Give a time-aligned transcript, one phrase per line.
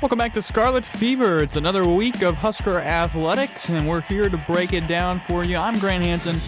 [0.00, 1.42] Welcome back to Scarlet Fever.
[1.42, 5.56] It's another week of Husker athletics, and we're here to break it down for you.
[5.56, 6.40] I'm Grant Hansen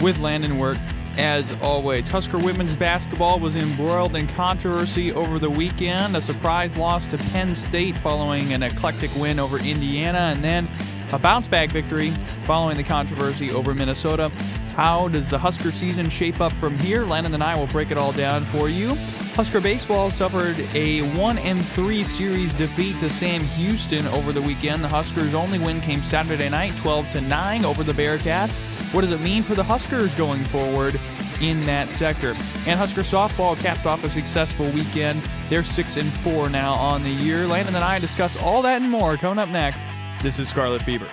[0.00, 0.78] with Landon Wirt.
[1.18, 6.16] As always, Husker women's basketball was embroiled in controversy over the weekend.
[6.16, 10.66] A surprise loss to Penn State following an eclectic win over Indiana, and then
[11.12, 12.08] a bounce back victory
[12.46, 14.30] following the controversy over Minnesota.
[14.76, 17.04] How does the Husker season shape up from here?
[17.04, 18.96] Landon and I will break it all down for you.
[19.34, 24.84] Husker baseball suffered a 1 and 3 series defeat to Sam Houston over the weekend.
[24.84, 28.54] The Huskers' only win came Saturday night, 12 to 9 over the Bearcats.
[28.94, 31.00] What does it mean for the Huskers going forward
[31.40, 32.36] in that sector?
[32.64, 35.20] And Husker softball capped off a successful weekend.
[35.48, 37.48] They're 6 and 4 now on the year.
[37.48, 39.82] Landon and I discuss all that and more coming up next.
[40.22, 41.08] This is Scarlet Fever.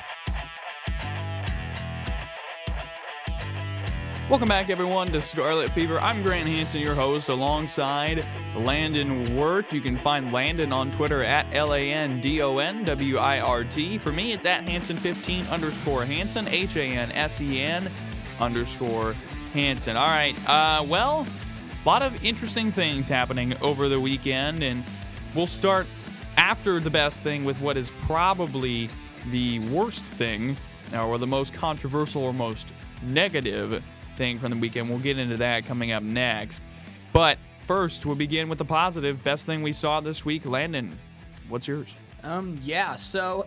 [4.31, 5.99] Welcome back, everyone, to Scarlet Fever.
[5.99, 8.23] I'm Grant Hansen, your host, alongside
[8.55, 9.73] Landon Wirt.
[9.73, 13.41] You can find Landon on Twitter at L A N D O N W I
[13.41, 13.98] R T.
[13.98, 17.91] For me, it's at Hansen15 underscore Hansen, H A N S E N
[18.40, 19.15] underscore
[19.52, 19.98] Hansen.
[19.98, 21.27] All right, uh, well,
[21.84, 24.85] a lot of interesting things happening over the weekend, and
[25.35, 25.87] we'll start
[26.37, 28.90] after the best thing with what is probably
[29.29, 30.55] the worst thing,
[30.98, 32.70] or the most controversial or most
[33.04, 33.84] negative
[34.22, 34.88] thing from the weekend.
[34.88, 36.62] We'll get into that coming up next.
[37.12, 39.24] But first, we'll begin with the positive.
[39.24, 40.46] Best thing we saw this week.
[40.46, 40.96] Landon,
[41.50, 41.96] what's yours?
[42.22, 43.44] Um, yeah, so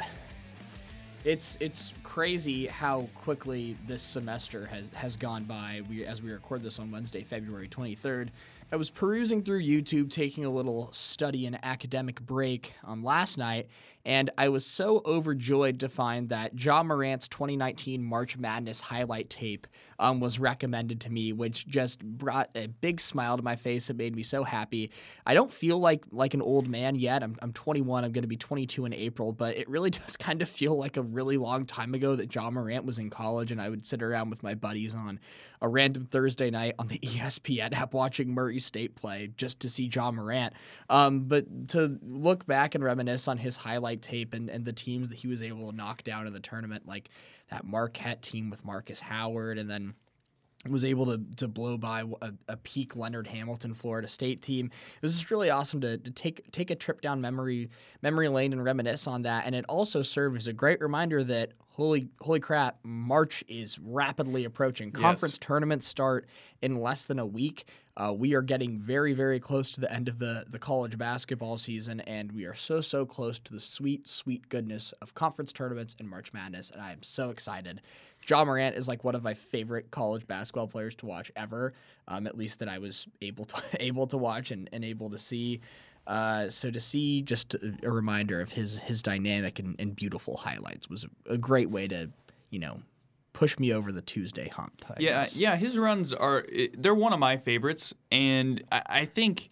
[1.25, 5.83] it's it's crazy how quickly this semester has has gone by.
[5.89, 8.31] We as we record this on Wednesday, February 23rd.
[8.73, 13.69] I was perusing through YouTube, taking a little study and academic break um, last night,
[14.05, 19.67] and I was so overjoyed to find that Ja Morant's 2019 March Madness highlight tape
[19.99, 23.89] um, was recommended to me, which just brought a big smile to my face.
[23.89, 24.91] It made me so happy.
[25.25, 27.23] I don't feel like like an old man yet.
[27.23, 28.05] I'm, I'm 21.
[28.05, 30.97] I'm going to be 22 in April, but it really does kind of feel like
[30.97, 34.03] a really long time ago that Ja Morant was in college, and I would sit
[34.03, 35.19] around with my buddies on
[35.61, 39.91] a random Thursday night on the ESPN app watching Murray State play just to see
[39.93, 40.53] Ja Morant.
[40.91, 45.09] Um, but to look back and reminisce on his highlight tape and, and the teams
[45.09, 47.11] that he was able to knock down in the tournament, like
[47.51, 49.95] that Marquette team with Markus Howard, and then
[50.69, 54.67] was able to to blow by a, a, peak Leonard Hamilton Florida State team.
[54.97, 57.71] It was just really awesome to, to take take a trip down memory
[58.03, 59.45] memory lane and reminisce on that.
[59.47, 64.45] And it also served as a great reminder that holy holy crap, March is rapidly
[64.45, 64.91] approaching.
[64.91, 65.39] Conference yes.
[65.39, 66.27] tournaments start
[66.63, 67.67] in less than a week.
[67.97, 71.57] Uh, we are getting very, very close to the end of the, the college basketball
[71.57, 75.95] season, and we are so, so close to the sweet, sweet goodness of conference tournaments
[76.01, 77.81] and March Madness, and I am so excited.
[78.29, 81.73] Ja Morant is like one of my favorite college basketball players to watch ever,
[82.09, 85.19] um, at least that I was able to able to watch and, and able to
[85.19, 85.61] see.
[86.07, 90.89] Uh, so to see just a, reminder of his his dynamic and, and beautiful highlights
[90.89, 92.11] was a, a great way to,
[92.51, 92.81] you know,
[93.33, 94.85] push me over the Tuesday hump.
[94.89, 95.37] I yeah, guess.
[95.37, 99.51] yeah, his runs are they're one of my favorites, and I, I, think.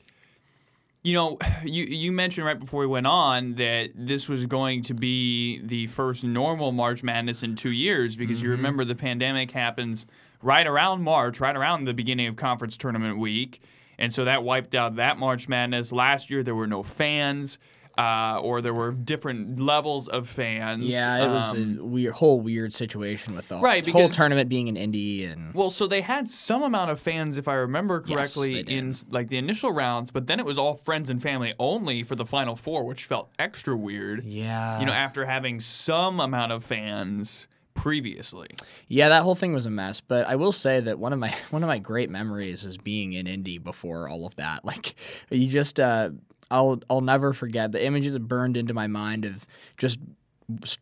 [1.05, 4.95] You know, you you mentioned right before we went on that this was going to
[4.95, 8.45] be the first normal March Madness in two years because mm-hmm.
[8.45, 10.07] you remember the pandemic happens
[10.43, 13.61] right around March, right around the beginning of conference tournament week,
[13.99, 15.93] and so that wiped out that March Madness.
[15.93, 17.59] Last year there were no fans
[17.99, 20.85] uh, or there were different levels of fans.
[20.85, 24.69] Yeah, it was um, a weird, whole weird situation with the right, whole tournament being
[24.69, 25.55] in Indy and.
[25.55, 29.29] Well, so they had some amount of fans, if I remember correctly, yes, in like
[29.29, 32.57] the initial rounds, but then it was all friends and family only for the final
[32.57, 34.25] four, which felt extra weird.
[34.25, 34.81] Yeah.
[34.81, 38.49] You know, after having some amount of fans previously.
[38.89, 40.01] Yeah, that whole thing was a mess.
[40.01, 43.13] But I will say that one of my one of my great memories is being
[43.13, 44.65] in Indy before all of that.
[44.73, 44.95] Like
[45.31, 46.11] you just uh,
[46.51, 49.47] I'll I'll never forget the images that burned into my mind of
[49.77, 49.99] just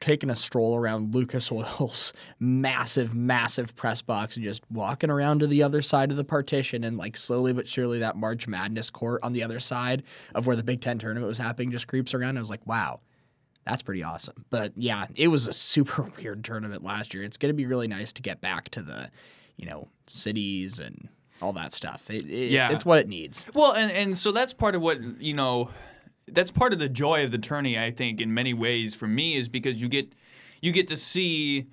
[0.00, 5.46] taking a stroll around Lucas Oil's massive, massive press box and just walking around to
[5.46, 9.20] the other side of the partition and like slowly but surely that March Madness court
[9.22, 10.02] on the other side
[10.34, 12.36] of where the Big Ten tournament was happening just creeps around.
[12.36, 13.00] I was like, wow,
[13.66, 14.44] that's pretty awesome.
[14.50, 17.22] But yeah, it was a super weird tournament last year.
[17.22, 19.10] It's going to be really nice to get back to the,
[19.56, 21.08] you know, cities and
[21.42, 22.10] all that stuff.
[22.10, 23.46] It, it, yeah, it's what it needs.
[23.54, 25.70] Well, and and so that's part of what you know.
[26.32, 29.36] That's part of the joy of the tourney, I think, in many ways for me,
[29.36, 30.12] is because you get
[30.60, 31.66] you get to see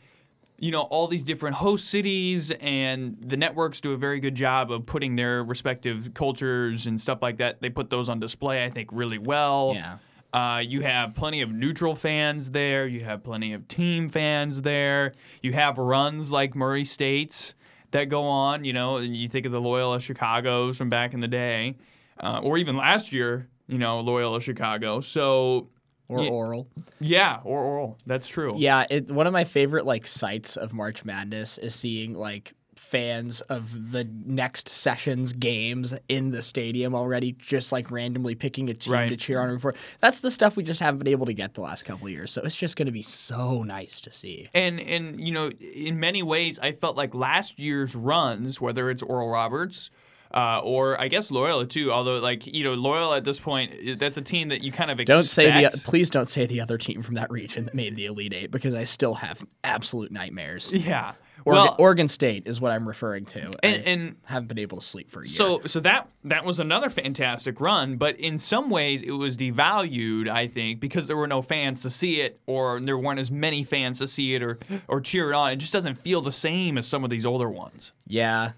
[0.60, 4.72] you know all these different host cities and the networks do a very good job
[4.72, 8.70] of putting their respective cultures and stuff like that they put those on display i
[8.70, 9.98] think really well yeah
[10.38, 12.86] uh, you have plenty of neutral fans there.
[12.88, 15.14] You have plenty of team fans there.
[15.42, 17.54] You have runs like Murray State's
[17.92, 18.64] that go on.
[18.64, 21.76] You know, and you think of the Loyola Chicago's from back in the day,
[22.20, 23.48] uh, or even last year.
[23.68, 25.02] You know, Loyola Chicago.
[25.02, 25.70] So
[26.10, 26.30] or Yeah.
[26.30, 26.68] oral.
[27.02, 27.98] Yeah, or oral.
[28.06, 28.54] That's true.
[28.58, 32.54] Yeah, it, one of my favorite like sights of March Madness is seeing like
[32.90, 38.74] fans of the next session's games in the stadium already, just like randomly picking a
[38.74, 39.10] team Right.
[39.10, 39.76] to cheer on for.
[40.00, 42.32] That's the stuff we just haven't been able to get the last couple of years.
[42.32, 44.50] So it's just going to be so nice to see.
[44.54, 49.04] And and you know, in many ways, I felt like last year's runs, whether it's
[49.04, 49.90] Oral Roberts.
[50.34, 51.90] Uh, or I guess Loyola too.
[51.90, 55.00] Although, like you know, Loyola at this point, that's a team that you kind of
[55.00, 55.16] expect.
[55.18, 58.08] Don't say the please don't say the other team from that region that made the
[58.08, 60.70] Elite Eight because I still have absolute nightmares.
[60.74, 61.14] Yeah.
[61.48, 63.50] Oregon, well, Oregon State is what I'm referring to.
[63.64, 65.34] and, and haven't been able to sleep for a year.
[65.34, 70.28] So so that that was another fantastic run, but in some ways it was devalued,
[70.30, 73.64] I think, because there were no fans to see it or there weren't as many
[73.64, 75.52] fans to see it or or cheer it on.
[75.52, 77.94] It just doesn't feel the same as some of these older ones.
[78.06, 78.52] Yeah,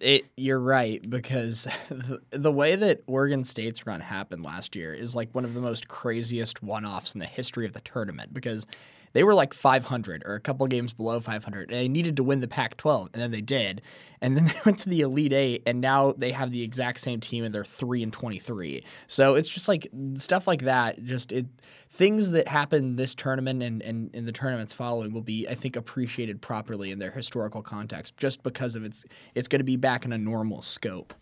[0.00, 0.26] it.
[0.36, 5.34] You're right because the, the way that Oregon State's run happened last year is like
[5.34, 8.66] one of the most craziest one-offs in the history of the tournament because
[9.12, 12.40] they were like 500 or a couple games below 500 and they needed to win
[12.40, 13.82] the Pac-12 and then they did
[14.20, 17.20] and then they went to the Elite Eight and now they have the exact same
[17.20, 18.84] team and they're three and 23.
[19.06, 21.02] So it's just like stuff like that.
[21.04, 21.46] Just it
[21.90, 25.76] things that happen this tournament and, and in the tournaments following will be, I think,
[25.76, 29.04] appreciated properly in their historical context, just because of its
[29.34, 31.14] it's going to be back in a normal scope.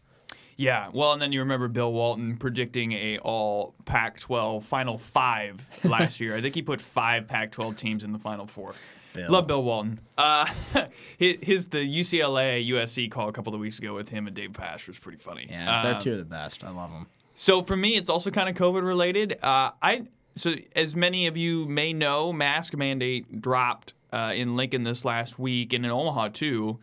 [0.58, 6.18] Yeah, well, and then you remember Bill Walton predicting a all Pac-12 Final Five last
[6.18, 6.34] year.
[6.34, 8.74] I think he put five Pac-12 teams in the Final Four.
[9.14, 9.30] Bill.
[9.30, 10.00] Love Bill Walton.
[10.18, 10.46] Uh,
[11.16, 14.52] his, his the UCLA USC call a couple of weeks ago with him and Dave
[14.52, 15.46] Pasch was pretty funny.
[15.48, 16.64] Yeah, they're Um, two of the best.
[16.64, 17.06] I love them.
[17.36, 19.38] So for me, it's also kind of COVID related.
[19.42, 24.82] Uh, I so as many of you may know, mask mandate dropped uh, in Lincoln
[24.82, 26.78] this last week and in Omaha too,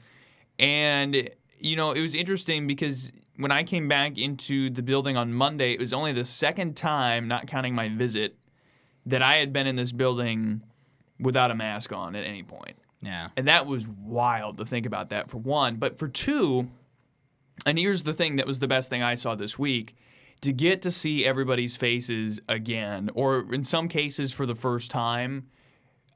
[0.57, 1.29] and
[1.59, 5.73] you know it was interesting because when I came back into the building on Monday,
[5.73, 8.37] it was only the second time, not counting my visit,
[9.05, 10.61] that I had been in this building
[11.19, 12.77] without a mask on at any point.
[13.01, 13.27] Yeah.
[13.37, 15.75] And that was wild to think about that for one.
[15.75, 16.69] But for two,
[17.65, 19.95] and here's the thing that was the best thing I saw this week
[20.41, 25.47] to get to see everybody's faces again, or in some cases for the first time,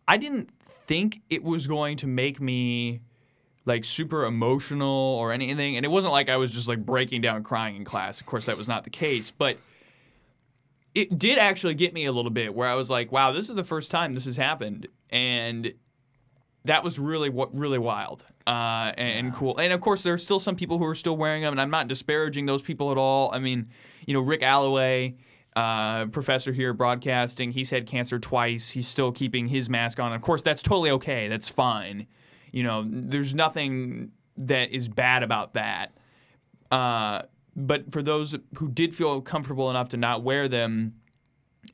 [0.07, 3.01] I didn't think it was going to make me
[3.69, 5.77] like super emotional or anything.
[5.77, 8.19] And it wasn't like I was just like breaking down crying in class.
[8.19, 9.31] Of course, that was not the case.
[9.31, 9.57] But
[10.94, 13.56] it did actually get me a little bit where I was like, wow, this is
[13.56, 14.88] the first time this has happened.
[15.10, 15.74] And
[16.66, 19.57] that was really what really wild uh, and, and cool.
[19.57, 21.69] And of course, there are still some people who are still wearing them, and I'm
[21.69, 23.31] not disparaging those people at all.
[23.33, 23.69] I mean,
[24.06, 25.15] you know, Rick Alloway,
[25.56, 28.72] uh, professor here broadcasting, he's had cancer twice.
[28.72, 30.12] He's still keeping his mask on.
[30.12, 31.27] Of course, that's totally okay.
[31.27, 32.07] That's fine.
[32.51, 35.94] You know, there's nothing that is bad about that.
[36.72, 37.24] Uh,
[37.56, 40.96] but for those who did feel comfortable enough to not wear them,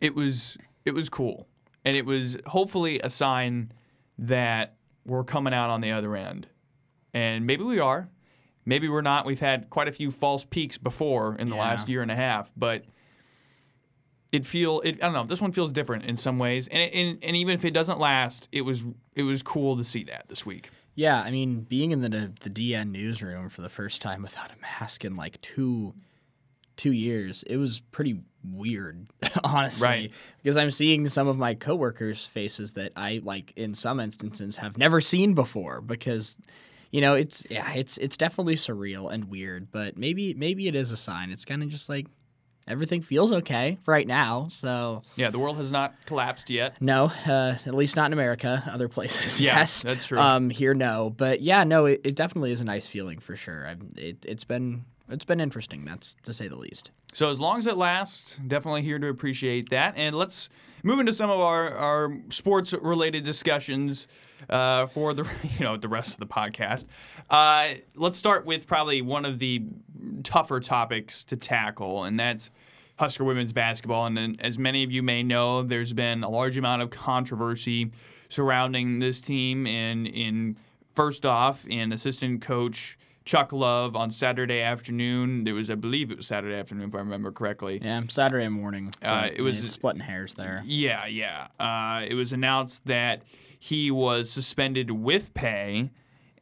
[0.02, 1.48] it was it was cool,
[1.84, 3.72] and it was hopefully a sign
[4.18, 4.76] that
[5.06, 6.48] we're coming out on the other end.
[7.14, 8.10] And maybe we are.
[8.66, 9.26] Maybe we're not.
[9.26, 11.62] We've had quite a few false peaks before in the Yeah.
[11.62, 12.86] last year and a half, but
[14.32, 14.96] it feel it.
[14.96, 15.26] I don't know.
[15.26, 18.48] This one feels different in some ways, and, and and even if it doesn't last,
[18.52, 18.84] it was
[19.14, 20.70] it was cool to see that this week.
[20.96, 24.62] Yeah, I mean, being in the the DN newsroom for the first time without a
[24.62, 25.94] mask in like two
[26.78, 29.08] two years, it was pretty weird,
[29.44, 29.86] honestly.
[29.88, 30.12] Right.
[30.42, 34.78] Because I'm seeing some of my coworkers' faces that I like in some instances have
[34.78, 36.38] never seen before because
[36.92, 40.92] you know, it's yeah, it's it's definitely surreal and weird, but maybe maybe it is
[40.92, 41.30] a sign.
[41.30, 42.08] It's kind of just like
[42.68, 44.48] everything feels okay right now.
[44.50, 46.82] So, Yeah, the world has not collapsed yet.
[46.82, 48.64] no, uh, at least not in America.
[48.72, 50.20] Other places, Yeah, yes, that's true.
[50.20, 53.68] Um, here, no, but yeah, no, it, it definitely is a nice feeling for sure.
[53.68, 56.90] i it, it's been it's been interesting, that's to say the least.
[57.14, 59.94] So as long as it lasts, definitely here to appreciate that.
[59.96, 60.50] And let's
[60.82, 64.08] move into some of our, our sports related discussions
[64.50, 65.24] uh, for the
[65.58, 66.86] you know the rest of the podcast.
[67.30, 69.64] Uh, let's start with probably one of the
[70.24, 72.50] tougher topics to tackle, and that's
[72.98, 74.06] Husker women's basketball.
[74.06, 77.92] And then, as many of you may know, there's been a large amount of controversy
[78.30, 79.68] surrounding this team.
[79.68, 80.56] And in
[80.94, 82.98] first off, in assistant coach.
[83.26, 85.46] Chuck Love on Saturday afternoon.
[85.46, 87.80] There was, I believe it was Saturday afternoon, if I remember correctly.
[87.84, 88.94] Yeah, Saturday morning.
[89.02, 90.62] Uh, it was- it's splitting hairs there.
[90.64, 91.48] Yeah, yeah.
[91.60, 93.24] Uh, it was announced that
[93.66, 95.90] he was suspended with pay,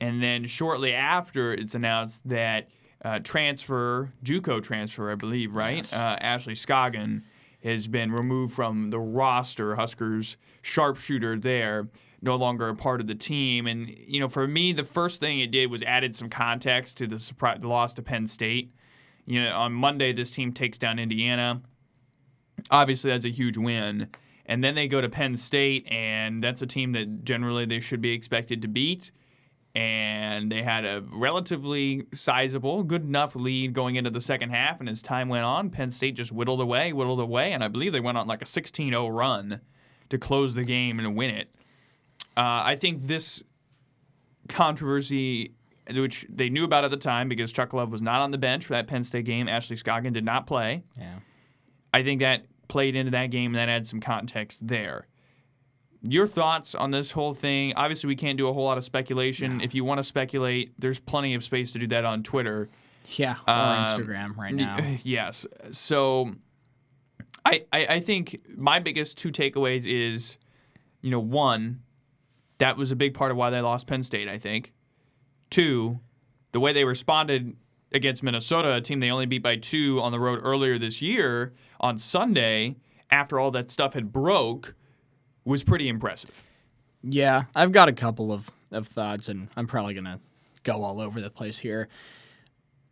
[0.01, 2.67] and then shortly after, it's announced that
[3.05, 5.91] uh, transfer, JUCO transfer, I believe, right?
[5.93, 7.21] Uh, Ashley Scoggin
[7.63, 9.77] has been removed from the roster.
[9.77, 11.87] Huskers sharpshooter there,
[12.21, 13.67] no longer a part of the team.
[13.67, 17.07] And you know, for me, the first thing it did was added some context to
[17.07, 18.73] the surprise, the loss to Penn State.
[19.25, 21.61] You know, on Monday, this team takes down Indiana
[22.71, 24.09] obviously that's a huge win.
[24.45, 28.01] And then they go to Penn State, and that's a team that generally they should
[28.01, 29.11] be expected to beat.
[29.75, 34.79] And they had a relatively sizable, good enough lead going into the second half.
[34.79, 37.53] And as time went on, Penn State just whittled away, whittled away.
[37.53, 39.61] And I believe they went on like a 16 0 run
[40.09, 41.49] to close the game and win it.
[42.37, 43.41] Uh, I think this
[44.47, 45.53] controversy,
[45.91, 48.65] which they knew about at the time because Chuck Love was not on the bench
[48.67, 50.83] for that Penn State game, Ashley Scoggin did not play.
[50.97, 51.19] Yeah.
[51.93, 55.05] I think that played into that game and that adds some context there.
[56.01, 57.73] Your thoughts on this whole thing?
[57.75, 59.61] Obviously, we can't do a whole lot of speculation.
[59.61, 62.67] If you want to speculate, there's plenty of space to do that on Twitter.
[63.15, 64.77] Yeah, or Um, Instagram right now.
[65.03, 65.45] Yes.
[65.71, 66.33] So
[67.45, 70.37] I, I I think my biggest two takeaways is,
[71.01, 71.83] you know, one,
[72.57, 74.73] that was a big part of why they lost Penn State, I think.
[75.51, 75.99] Two,
[76.53, 77.55] the way they responded
[77.93, 81.53] against Minnesota, a team they only beat by two on the road earlier this year
[81.79, 82.75] on Sunday,
[83.11, 84.75] after all that stuff had broke,
[85.45, 86.41] was pretty impressive.
[87.03, 90.19] Yeah, I've got a couple of, of thoughts, and I'm probably going to
[90.63, 91.89] go all over the place here.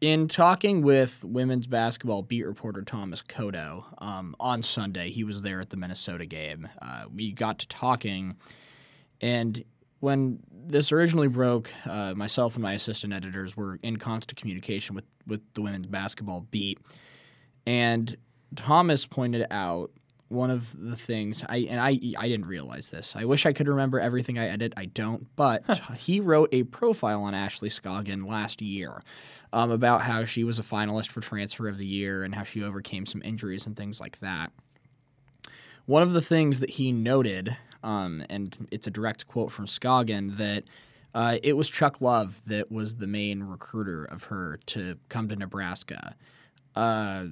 [0.02, 5.62] In talking with women's basketball beat reporter Thomas Kodo um, on Sunday, he was there
[5.62, 6.68] at the Minnesota game.
[6.82, 8.36] Uh, we got to talking,
[9.22, 9.64] and
[10.02, 15.06] when this originally broke, uh, myself and my assistant editors were in constant communication with,
[15.26, 16.80] with the women's basketball beat.
[17.66, 18.18] And
[18.56, 19.92] Thomas pointed out
[20.28, 23.16] one of the things I and I I didn't realize this.
[23.18, 24.74] I wish I could remember everything I edit.
[24.78, 25.28] I don't.
[25.36, 25.64] But
[25.98, 29.04] he wrote a profile on Ashley Scoggin last year
[29.54, 32.64] um, about how she was a finalist for Transfer of the Year and how she
[32.64, 34.52] overcame some injuries and things like that.
[35.86, 40.38] One of the things that he noted, um, and it's a direct quote from Scoggin,
[40.38, 40.64] that
[41.14, 45.36] uh, it was Chuck Love that was the main recruiter of her to come to
[45.36, 46.16] Nebraska.
[46.76, 47.26] Uh,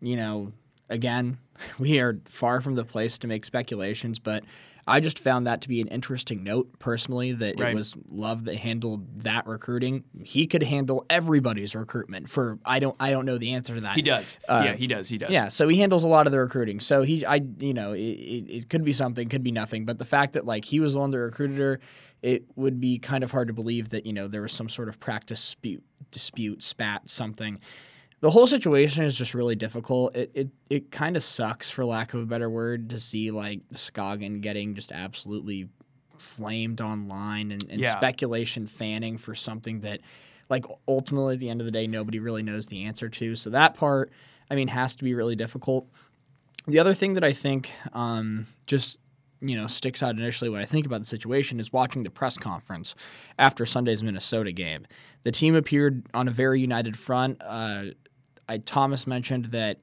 [0.00, 0.52] you know,
[0.88, 1.38] again,
[1.78, 4.44] we are far from the place to make speculations, but
[4.90, 7.72] I just found that to be an interesting note personally that Right.
[7.72, 10.04] it was Love that handled that recruiting.
[10.24, 13.96] He could handle everybody's recruitment for I don't I don't know the answer to that.
[13.96, 14.36] He does.
[14.48, 15.08] Uh, yeah, he does.
[15.08, 15.30] He does.
[15.30, 16.80] Yeah, so he handles a lot of the recruiting.
[16.80, 19.84] So he, I, you know, it, it, it could be something, could be nothing.
[19.84, 21.80] But the fact that like he was on the one that recruited her,
[22.22, 24.88] it would be kind of hard to believe that you know there was some sort
[24.88, 27.58] of practice dispute, dispute, spat, something.
[28.20, 30.14] The whole situation is just really difficult.
[30.14, 33.60] It it, it kind of sucks, for lack of a better word, to see like
[33.72, 35.68] Scoggin getting just absolutely
[36.18, 37.96] flamed online and, and Yeah.
[37.96, 40.00] speculation fanning for something that
[40.50, 43.48] like ultimately at the end of the day nobody really knows the answer to so
[43.48, 44.12] that part
[44.50, 45.86] i mean has to be really difficult
[46.66, 48.98] the other thing that i think um, just
[49.40, 52.36] you know sticks out initially when i think about the situation is watching the press
[52.36, 52.94] conference
[53.38, 54.86] after sunday's minnesota game
[55.22, 57.84] the team appeared on a very united front uh,
[58.50, 59.78] I, thomas mentioned that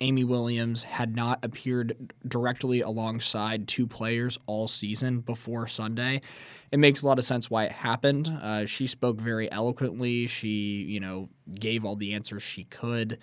[0.00, 6.20] Amy Williams had not appeared directly alongside two players all season before Sunday.
[6.70, 8.28] It makes a lot of sense why it happened.
[8.28, 10.26] Uh, she spoke very eloquently.
[10.26, 13.18] She, you know, gave all the answers she could.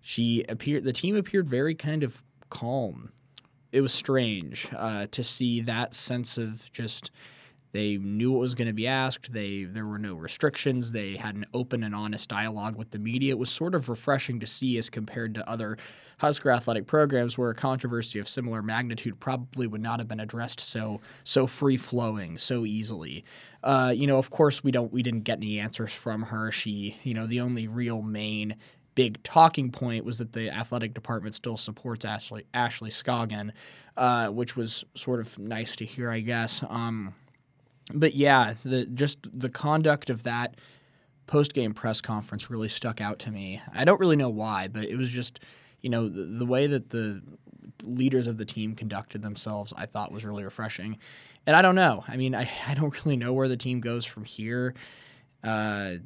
[0.00, 0.84] She appeared.
[0.84, 3.12] The team appeared very kind of calm.
[3.70, 7.10] It was strange uh, to see that sense of just
[7.72, 9.32] they knew what was going to be asked.
[9.32, 10.92] They there were no restrictions.
[10.92, 13.32] They had an open and honest dialogue with the media.
[13.32, 15.76] It was sort of refreshing to see as compared to other
[16.18, 20.60] Husker athletic programs where a controversy of similar magnitude probably would not have been addressed
[20.60, 23.22] so so free flowing so easily.
[23.62, 26.50] Uh, you know, of course we don't we didn't get any answers from her.
[26.50, 28.56] She you know the only real main
[28.94, 33.52] big talking point was that the athletic department still supports Ashley Ashley Scoggin,
[33.98, 36.64] uh, which was sort of nice to hear, I guess.
[36.68, 37.14] Um,
[37.92, 40.56] but yeah, the just the conduct of that
[41.26, 43.60] post game press conference really stuck out to me.
[43.72, 45.40] I don't really know why, but it was just
[45.80, 47.22] you know the, the way that the
[47.82, 50.98] leaders of the team conducted themselves, I thought was really refreshing.
[51.46, 52.04] And I don't know.
[52.08, 54.74] I mean, I, I don't really know where the team goes from here.
[55.42, 55.96] Uh,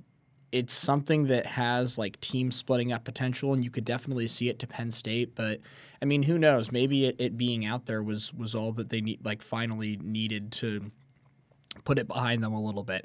[0.53, 4.59] it's something that has like team splitting up potential, and you could definitely see it
[4.59, 5.35] to Penn State.
[5.35, 5.61] But
[6.03, 6.73] I mean, who knows?
[6.73, 10.51] Maybe it, it being out there was was all that they need, like finally needed
[10.53, 10.91] to
[11.85, 13.05] put it behind them a little bit.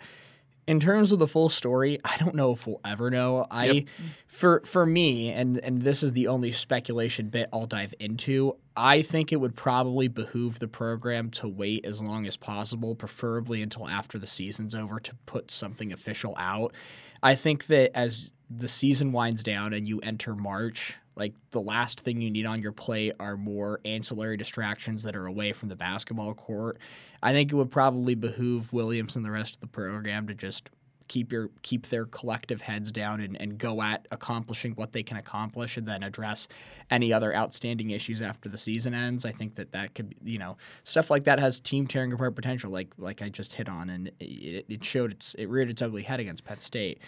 [0.68, 3.46] In terms of the full story, I don't know if we'll ever know.
[3.52, 3.86] I Yep.
[4.26, 8.58] for for me, and and this is the only speculation bit I'll dive into.
[8.76, 13.62] I think it would probably behoove the program to wait as long as possible, preferably
[13.62, 16.74] until after the season's over, to put something official out.
[17.22, 22.02] I think that as the season winds down and you enter March, like the last
[22.02, 25.76] thing you need on your plate are more ancillary distractions that are away from the
[25.76, 26.78] basketball court.
[27.24, 30.70] I think it would probably behoove Williams and the rest of the program to just
[31.08, 35.18] keep your keep their collective heads down and, and go at accomplishing what they can
[35.18, 36.48] accomplish and then address
[36.90, 39.26] any other outstanding issues after the season ends.
[39.26, 42.72] I think that that could you know stuff like that has team tearing apart potential
[42.72, 46.04] like like I just hit on and it, it showed its it reared its ugly
[46.04, 47.00] head against Penn State.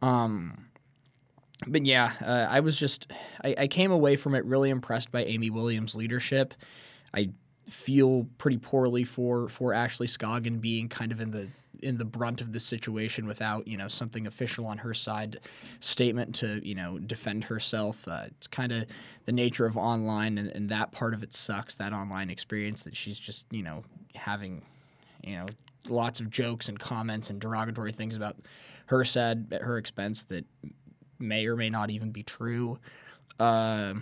[0.00, 0.67] Um,
[1.66, 3.10] but yeah, uh, I was just
[3.42, 6.54] I, I came away from it really impressed by Amy Williams' leadership.
[7.12, 7.30] I
[7.68, 11.48] feel pretty poorly for for Ashley Scoggin being kind of in the
[11.82, 15.38] in the brunt of the situation without you know something official on her side
[15.80, 18.06] statement to you know defend herself.
[18.06, 18.86] Uh, it's kind of
[19.24, 21.76] the nature of online, and, and that part of it sucks.
[21.76, 23.82] That online experience that she's just you know
[24.14, 24.62] having
[25.22, 25.46] you know
[25.88, 28.36] lots of jokes and comments and derogatory things about
[28.86, 30.44] her said at her expense that
[31.18, 32.78] may or may not even be true.
[33.38, 33.94] Uh,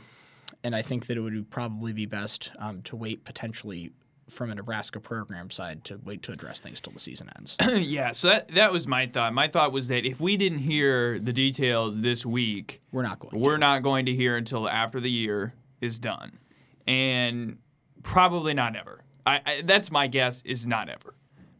[0.64, 3.92] and I think that it would probably be best um, to wait potentially
[4.28, 7.56] from a Nebraska program side to wait to address things till the season ends.
[7.74, 9.32] yeah, so that that was my thought.
[9.32, 13.40] My thought was that if we didn't hear the details this week, we're not going.
[13.40, 13.58] We're to.
[13.58, 16.38] not going to hear until after the year is done,
[16.86, 17.58] and
[18.02, 19.04] probably not ever.
[19.24, 21.14] I, I that's my guess is not ever,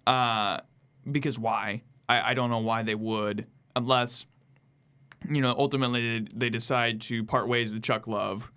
[0.07, 0.59] uh,
[1.11, 1.83] because why?
[2.09, 4.27] I, I don't know why they would unless
[5.31, 8.51] you know ultimately they, they decide to part ways with Chuck Love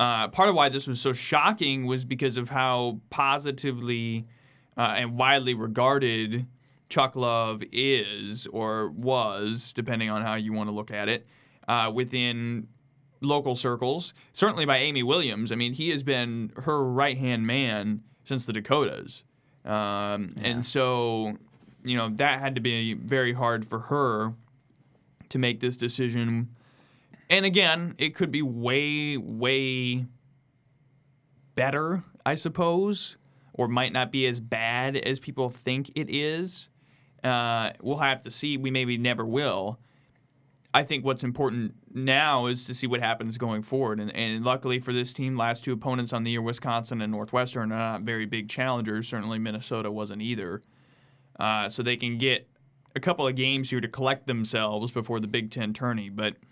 [0.00, 4.26] uh, part of why this was so shocking was because of how positively
[4.74, 6.46] uh, and widely regarded
[6.88, 11.26] Chuck Love is or was, depending on how you want to look at it,
[11.68, 12.66] uh, within
[13.20, 14.14] local circles.
[14.32, 15.52] Certainly by Amy Williams.
[15.52, 19.24] I mean, he has been her right hand man since the Dakotas.
[19.66, 20.46] Um, yeah.
[20.46, 21.36] And so,
[21.84, 24.32] you know, that had to be very hard for her
[25.30, 26.48] to make this decision
[27.30, 30.04] and again, it could be way, way
[31.54, 33.16] better, I suppose,
[33.54, 36.68] or might not be as bad as people think it is.
[37.22, 38.56] Uh, we'll have to see.
[38.56, 39.78] We maybe never will.
[40.74, 44.00] I think what's important now is to see what happens going forward.
[44.00, 47.70] And, and luckily for this team, last two opponents on the year, Wisconsin and Northwestern,
[47.70, 49.06] are not very big challengers.
[49.06, 50.62] Certainly Minnesota wasn't either.
[51.38, 52.48] Uh, so they can get
[52.94, 56.08] a couple of games here to collect themselves before the Big Ten tourney.
[56.08, 56.36] But–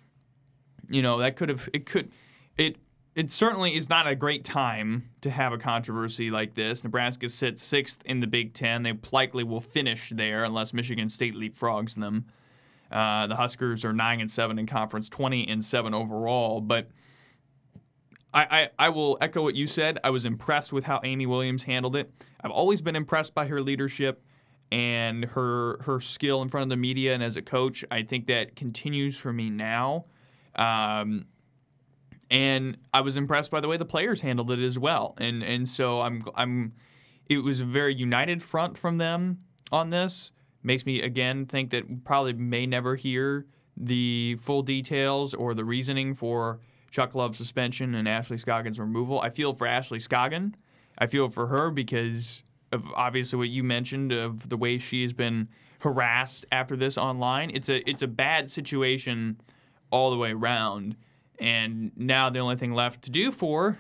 [0.89, 2.11] you know that could have it could
[2.57, 2.77] it
[3.15, 6.85] it certainly is not a great time to have a controversy like this.
[6.85, 8.85] Nebraska sits sixth in the Big Ten.
[8.85, 12.27] They likely will finish there unless Michigan State leapfrogs them.
[12.93, 16.61] Uh, the Huskers are nine and seven in conference, twenty and seven overall.
[16.61, 16.91] But
[18.33, 19.99] I, I, I will echo what you said.
[20.05, 22.13] I was impressed with how Amy Williams handled it.
[22.41, 24.23] I've always been impressed by her leadership
[24.71, 27.85] and her her skill in front of the media and as a coach.
[27.91, 30.07] I think that continues for me now.
[30.55, 31.27] Um,
[32.31, 35.15] and I was impressed by the way the players handled it as well.
[35.19, 36.75] And and so I'm I'm
[37.27, 39.39] it was a very united front from them
[39.73, 40.33] on this.
[40.63, 46.15] Makes me again think that probably may never hear the full details or the reasoning
[46.15, 49.21] for Chuck Love's suspension and Ashley Scoggin's removal.
[49.21, 50.55] I feel for Ashley Scoggin.
[50.99, 55.13] I feel for her because of obviously what you mentioned of the way she has
[55.13, 55.49] been
[55.81, 57.51] harassed after this online.
[57.53, 59.41] It's a it's a bad situation
[59.91, 60.97] all the way around.
[61.39, 63.79] And now the only thing left to do for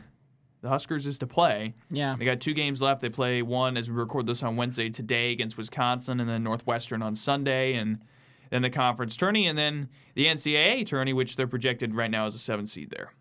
[0.60, 1.74] the Huskers is to play.
[1.90, 2.16] Yeah.
[2.18, 3.00] They got two games left.
[3.00, 7.02] They play one as we record this on Wednesday today against Wisconsin and then Northwestern
[7.02, 7.98] on Sunday and
[8.50, 12.34] then the conference tourney and then the NCAA tourney, which they're projected right now as
[12.34, 13.12] a seven seed there.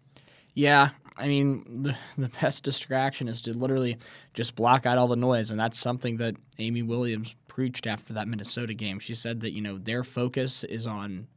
[0.58, 0.90] Yeah.
[1.16, 3.98] I mean, the, the best distraction is to literally
[4.34, 5.52] just block out all the noise.
[5.52, 8.98] And that's something that Amy Williams preached after that Minnesota game.
[8.98, 11.28] She said that, you know, their focus is on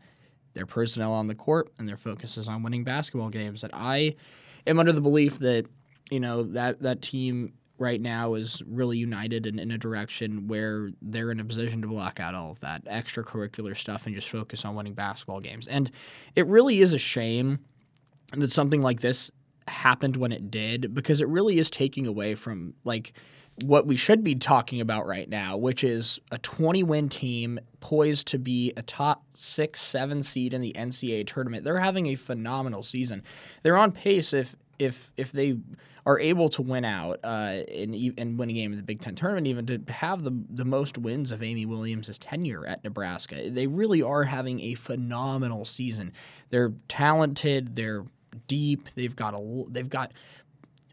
[0.55, 3.63] their personnel on the court and their focus is on winning basketball games.
[3.63, 4.17] And I
[4.67, 5.67] am under the belief that
[6.11, 10.91] you know that that team right now is really united and in a direction where
[11.01, 14.65] they're in a position to block out all of that extracurricular stuff and just focus
[14.65, 15.67] on winning basketball games.
[15.69, 15.91] And
[16.35, 17.61] it really is a shame
[18.33, 19.31] that something like this
[19.69, 23.13] happened when it did because it really is taking away from like
[23.65, 28.27] what we should be talking about right now, which is a 20 win team poised
[28.29, 31.65] to be a top six, seven seed in the NCAA tournament.
[31.65, 33.23] They're having a phenomenal season.
[33.63, 35.57] They're on pace if if if they
[36.07, 39.15] are able to win out uh, and and win a game in the Big Ten
[39.15, 43.51] tournament, even to have the the most wins of Amy Williams' tenure at Nebraska.
[43.51, 46.13] They really are having a phenomenal season.
[46.49, 47.75] They're talented.
[47.75, 48.07] They're
[48.47, 48.89] deep.
[48.95, 50.13] They've got a they've got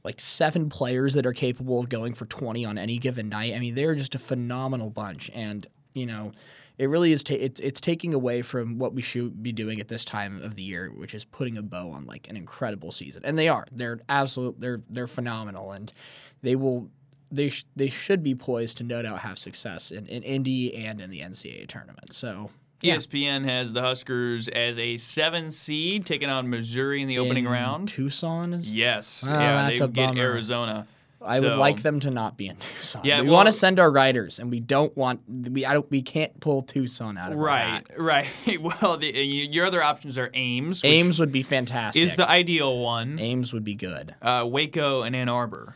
[0.07, 3.53] like seven players that are capable of going for 20 on any given night.
[3.53, 5.29] I mean, they're just a phenomenal bunch.
[5.33, 6.31] And, you know,
[6.77, 7.23] it really is.
[7.23, 10.55] Ta- it's it's taking away from what we should be doing at this time of
[10.55, 13.23] the year, which is putting a bow on like an incredible season.
[13.25, 13.65] And they are.
[13.71, 14.61] They're absolute.
[14.61, 15.91] They're they're phenomenal, and
[16.41, 16.89] they will.
[17.31, 21.01] They sh- they should be poised to no doubt have success in, in Indy and
[21.01, 22.13] in the NCAA tournament.
[22.13, 22.95] So Yeah.
[22.97, 27.51] ESPN has the Huskers as a seven seed taking on Missouri in the opening In
[27.51, 27.89] round.
[27.89, 28.75] Tucson is.
[28.75, 30.21] Yes, Oh, yeah, they get bummer.
[30.21, 30.87] Arizona.
[31.19, 33.01] I would like them to not be in Tucson.
[33.03, 35.89] Yeah, we well- want to send our writers, and we don't want we I don't
[35.89, 38.27] we can't pull Tucson out of Right, right.
[38.61, 42.03] Well, the, your other options are Ames, Ames would be fantastic.
[42.03, 43.17] is the ideal one.
[43.19, 44.13] Ames would be good.
[44.21, 45.75] Uh, Waco and Ann Arbor.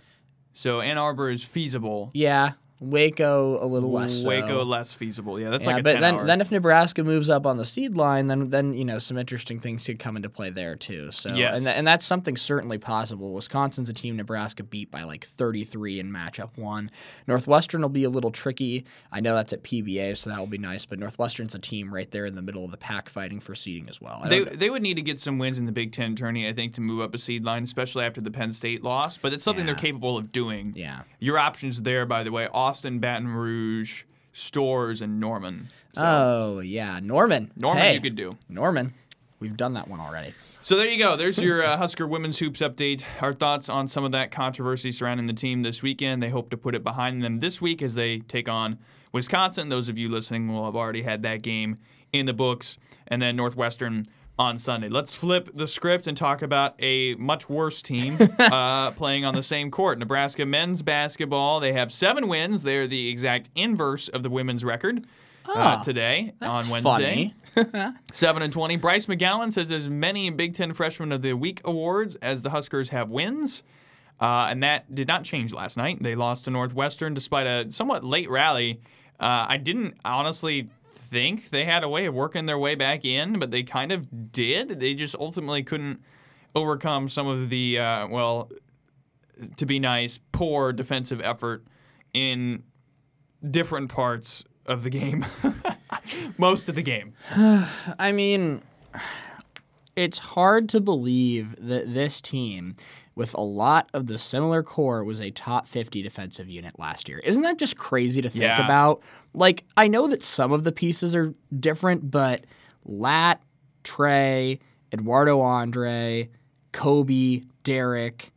[0.54, 2.12] So Ann Arbor is feasible.
[2.14, 4.22] Yeah, Waco a little less.
[4.24, 4.28] so.
[4.28, 5.39] Waco less feasible.
[5.39, 6.26] Yeah, that's Yeah, like a but 10 then hour.
[6.26, 9.60] then if Nebraska moves up on the seed line, then then you know some interesting
[9.60, 11.12] things could come into play there too.
[11.12, 11.56] So Yes.
[11.58, 13.34] and th- and that's something certainly possible.
[13.34, 16.89] Wisconsin's a team Nebraska beat by like 33 in matchup one.
[17.28, 18.84] Northwestern will be a little tricky.
[19.12, 20.86] I know that's at PBA, so that will be nice.
[20.86, 23.88] But Northwestern's a team right there in the middle of the pack fighting for seeding
[23.89, 24.22] as well.
[24.24, 26.54] I They, they would need to get some wins in the Big Ten tourney, I
[26.54, 29.17] think, to move up a seed line, especially after the Penn State loss.
[29.17, 29.74] But it's something Yeah.
[29.74, 30.74] they're capable of doing.
[30.76, 31.02] yeah.
[31.20, 35.68] Your options there, by the way: Austin, Baton Rouge, Storrs, and Norman.
[35.94, 37.52] So, Oh yeah, Norman.
[37.58, 38.38] Norman, Hey, you could do.
[38.48, 38.94] Norman.
[39.42, 40.34] We've done that one already.
[40.62, 41.18] So there you go.
[41.18, 43.04] There's your uh, Husker women's hoops update.
[43.22, 46.22] Our thoughts on some of that controversy surrounding the team this weekend.
[46.22, 48.78] They hope to put it behind them this week as they take on
[49.12, 49.70] Wisconsin.
[49.70, 51.76] Those of you listening will have already had that game
[52.14, 54.06] in the books, and then Northwestern
[54.39, 54.89] on Sunday.
[54.89, 59.44] Let's flip the script and talk about a much worse team uh, playing on the
[59.44, 60.00] same court.
[60.00, 61.60] Nebraska men's basketball.
[61.60, 62.63] They have seven wins.
[62.63, 65.06] They're the exact inverse of the women's record.
[65.48, 67.34] Uh, Oh, today on Wednesday.
[68.13, 68.76] 7 and 20.
[68.78, 72.89] Bryce McGowens says as many Big Ten Freshman of the Week awards as the Huskers
[72.89, 73.63] have wins.
[74.20, 76.02] Uh, and that did not change last night.
[76.02, 78.80] They lost to Northwestern despite a somewhat late rally.
[79.20, 80.70] Uh, I didn't honestly
[81.02, 84.32] think they had a way of working their way back in, but they kind of
[84.32, 84.80] did.
[84.80, 86.02] They just ultimately couldn't
[86.56, 88.50] overcome some of the, uh, well,
[89.58, 91.66] to be nice, poor defensive effort
[92.14, 92.64] in
[93.50, 95.26] different parts of the game.
[96.38, 97.14] Most of the game.
[97.36, 98.62] I mean,
[99.96, 102.76] it's hard to believe that this team,
[103.15, 107.19] with a lot of the similar core, was a top 50 defensive unit last year.
[107.19, 108.63] Isn't that just crazy to think Yeah.
[108.63, 109.02] about?
[109.34, 112.45] Like, I know that some of the pieces are different, but
[112.86, 113.41] Lat,
[113.84, 114.60] Trey,
[114.93, 116.30] Eduardo Andre,
[116.71, 118.32] Kobe, Derrick,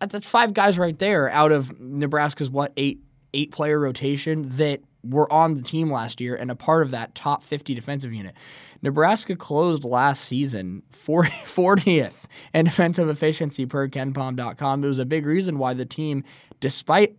[0.00, 2.98] that's five guys right there out of Nebraska's what eight
[3.34, 7.14] eight player rotation that were on the team last year and a part of that
[7.14, 8.34] top 50 defensive unit.
[8.82, 14.84] Nebraska closed last season 40, 40th in defensive efficiency per KenPom.com.
[14.84, 16.24] It was a big reason why the team,
[16.60, 17.16] despite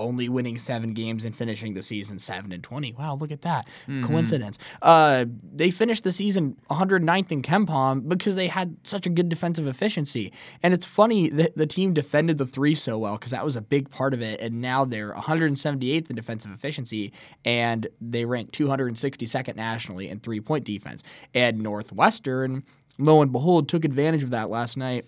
[0.00, 2.92] only winning seven games and finishing the season seven and twenty.
[2.92, 3.68] Wow, look at that
[4.02, 4.58] coincidence.
[4.82, 9.66] Uh, they finished the season 109th in KenPom because they had such a good defensive
[9.66, 10.32] efficiency.
[10.62, 13.60] And it's funny that the team defended the three so well because that was a
[13.60, 14.40] big part of it.
[14.40, 17.12] And now they're 178th in defensive efficiency
[17.44, 21.02] and they rank 262nd nationally in three point defense.
[21.34, 22.64] And Northwestern,
[22.98, 25.06] lo and behold, took advantage of that last night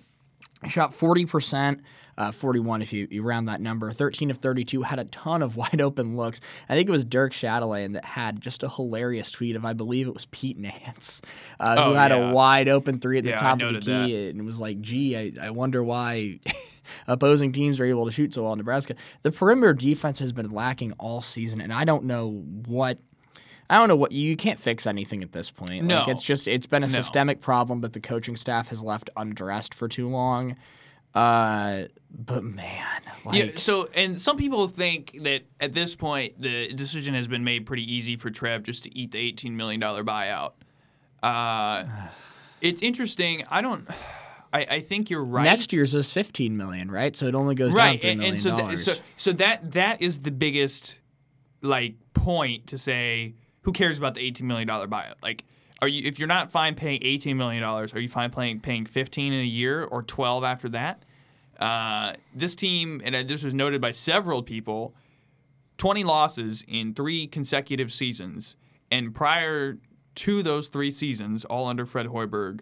[0.68, 1.80] shot 40%,
[2.18, 5.56] uh, 41 if you, you round that number, 13 of 32, had a ton of
[5.56, 6.40] wide open looks.
[6.68, 10.06] I think it was Dirk Chatelain that had just a hilarious tweet of, I believe
[10.08, 11.22] it was Pete Nance,
[11.60, 12.30] uh, Oh, who had yeah.
[12.30, 15.16] a wide open three at the Yeah, top of the key and was like, gee,
[15.16, 16.40] I, I wonder why.
[17.06, 18.96] Opposing teams are able to shoot so well in Nebraska.
[19.22, 22.98] The perimeter defense has been lacking all season, and I don't know what
[23.70, 25.84] I don't know what you can't fix anything at this point.
[25.84, 26.00] No.
[26.00, 26.92] Like it's just it's been a No.
[26.92, 30.56] systemic problem that the coaching staff has left undressed for too long.
[31.14, 36.72] Uh, but man, like yeah, so and some people think that at this point the
[36.72, 40.04] decision has been made pretty easy for Trev just to eat the eighteen million dollar
[40.04, 40.52] buyout.
[41.22, 41.84] Uh,
[42.60, 43.44] it's interesting.
[43.50, 43.88] I don't.
[44.54, 45.44] I, I think you're right.
[45.44, 47.16] next year's is 15 million, right?
[47.16, 49.72] So it only goes down right, three and, million and so th- so so that
[49.72, 50.98] that is the biggest
[51.62, 55.14] like point to say who cares about the eighteen million dollar buyout?
[55.22, 55.44] Like,
[55.80, 58.84] are you if you're not fine paying eighteen million dollars, are you fine paying paying
[58.84, 61.04] fifteen in a year or twelve after that?
[61.62, 64.94] Uh, this team, and uh, this was noted by several people,
[65.78, 68.56] twenty losses in three consecutive seasons,
[68.90, 69.78] and prior
[70.14, 72.60] to those three seasons, all under Fred Hoiberg,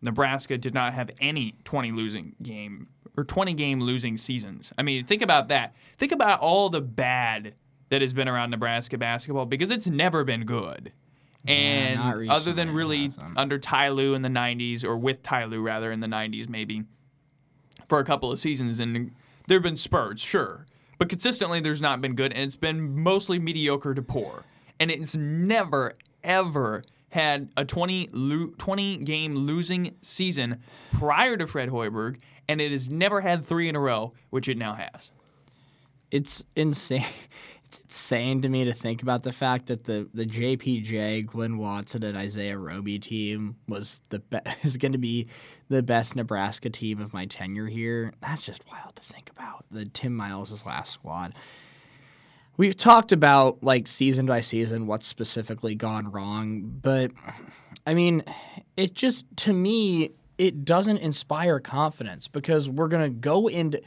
[0.00, 4.72] Nebraska did not have any 20 losing game or 20 game losing seasons.
[4.78, 5.74] I mean, think about that.
[5.98, 7.54] Think about all the bad
[7.88, 10.92] that has been around Nebraska basketball because it's never been good.
[11.46, 15.62] And not other than really under Ty Lue in the 90s or with Ty Lue
[15.62, 16.84] rather in the 90s maybe
[17.88, 19.12] for a couple of seasons and
[19.46, 20.66] there have been spurts, sure.
[20.98, 24.44] But consistently there's not been good and it's been mostly mediocre to poor.
[24.78, 30.60] And it's never ever had a 20, lo- 20 game losing season
[30.92, 34.58] prior to Fred Hoiberg and it has never had 3 in a row, which it
[34.58, 35.10] now has.
[36.10, 37.04] it's insane.
[37.68, 42.02] it's insane to me to think about the fact that the the JPJ, Glynn Watson,
[42.02, 45.26] and Isaiah Roby team was the be- is going to be
[45.68, 48.12] the best Nebraska team of my tenure here.
[48.20, 49.66] That's just wild to think about.
[49.70, 51.34] The Tim Miles' last squad.
[52.56, 57.12] We've talked about like season by season what's specifically gone wrong, but
[57.86, 58.24] I mean,
[58.76, 63.82] it just to me it doesn't inspire confidence because we're going to go into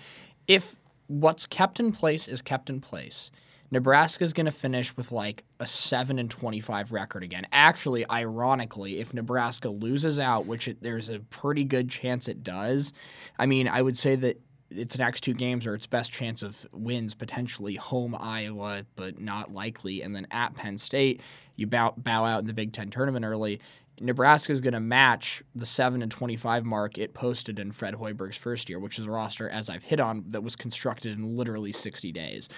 [0.47, 0.75] if
[1.07, 3.31] what's kept in place is kept in place
[3.71, 7.47] Nebraska's going to finish with like a 7 and 25 record again.
[7.53, 12.91] Actually, ironically, if Nebraska loses out, which it, there's a pretty good chance it does,
[13.39, 16.65] I mean, I would say that its next two games are its best chance of
[16.73, 21.21] wins potentially home Iowa, but not likely, and then at Penn State,
[21.55, 23.61] you bow, bow out in the Big Ten tournament early.
[23.99, 28.37] Nebraska is going to match the 7 and 25 mark it posted in Fred Hoiberg's
[28.37, 31.71] first year, which is a roster, as I've hit on, that was constructed in literally
[31.71, 32.49] 60 days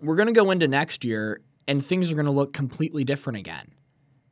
[0.00, 3.38] we're going to go into next year and things are going to look completely different
[3.38, 3.72] again.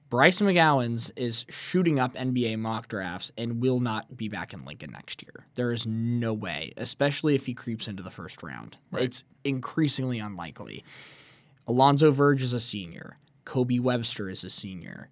[0.08, 4.92] Bryce McGowens is shooting up NBA mock drafts and will not be back in Lincoln
[4.92, 5.46] next year.
[5.56, 8.78] There is no way, especially if he creeps into the first round.
[8.92, 9.02] Right.
[9.02, 10.84] It's increasingly unlikely.
[11.66, 13.18] Alonzo Verge is a senior.
[13.44, 15.10] Kobe Webster is a senior.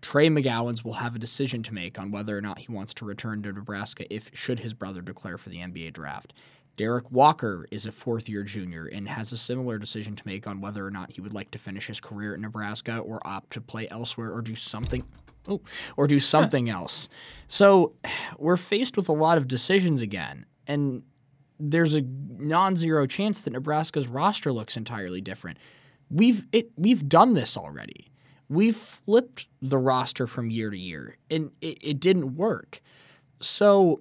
[0.00, 3.04] Trey McGowens will have a decision to make on whether or not he wants to
[3.04, 6.32] return to Nebraska if should his brother declare for the NBA draft.
[6.80, 10.62] Derrick Walker is a fourth year junior and has a similar decision to make on
[10.62, 13.60] whether or not he would like to finish his career at Nebraska or opt to
[13.60, 15.04] play elsewhere or do something
[15.46, 15.60] oh,
[15.98, 17.10] or do something else.
[17.48, 17.96] So
[18.38, 20.46] we're faced with a lot of decisions again.
[20.66, 21.02] And
[21.58, 25.58] there's a non-zero chance that Nebraska's roster looks entirely different.
[26.08, 28.10] We've it, we've done this already.
[28.48, 32.80] We've flipped the roster from year to year, and it, it didn't work.
[33.42, 34.00] So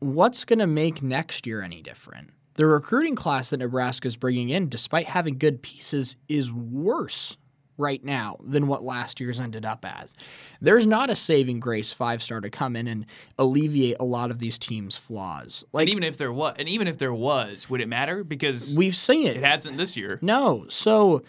[0.00, 2.30] what's going to make next year any different?
[2.54, 7.36] The recruiting class that Nebraska is bringing in, despite having good pieces, is worse
[7.76, 10.14] right now than what last year's ended up as.
[10.60, 13.06] There's not a saving grace five star to come in and
[13.38, 15.64] alleviate a lot of these teams' flaws.
[15.72, 18.24] Like and even if there was, and even if there was, would it matter?
[18.24, 19.36] Because we've seen it.
[19.36, 20.18] It hasn't this year.
[20.20, 20.66] No.
[20.68, 21.22] So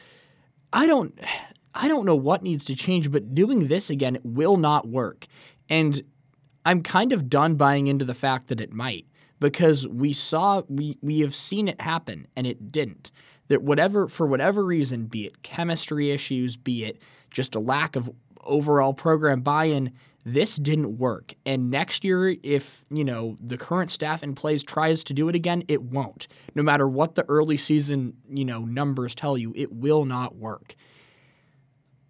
[0.74, 1.18] I don't.
[1.76, 5.28] I don't know what needs to change, but doing this again will not work.
[5.70, 6.02] And
[6.70, 9.08] I'm kind of done buying into the fact that it might
[9.40, 13.10] because we saw we we have seen it happen and it didn't.
[13.48, 17.02] That whatever for whatever reason, be it chemistry issues, be it
[17.32, 18.12] just a lack of
[18.44, 21.34] overall program buy-in, this didn't work.
[21.44, 25.34] And next year, if you know the current staff in place tries to do it
[25.34, 26.28] again, it won't.
[26.54, 30.76] No matter what the early season you know numbers tell you, it will not work.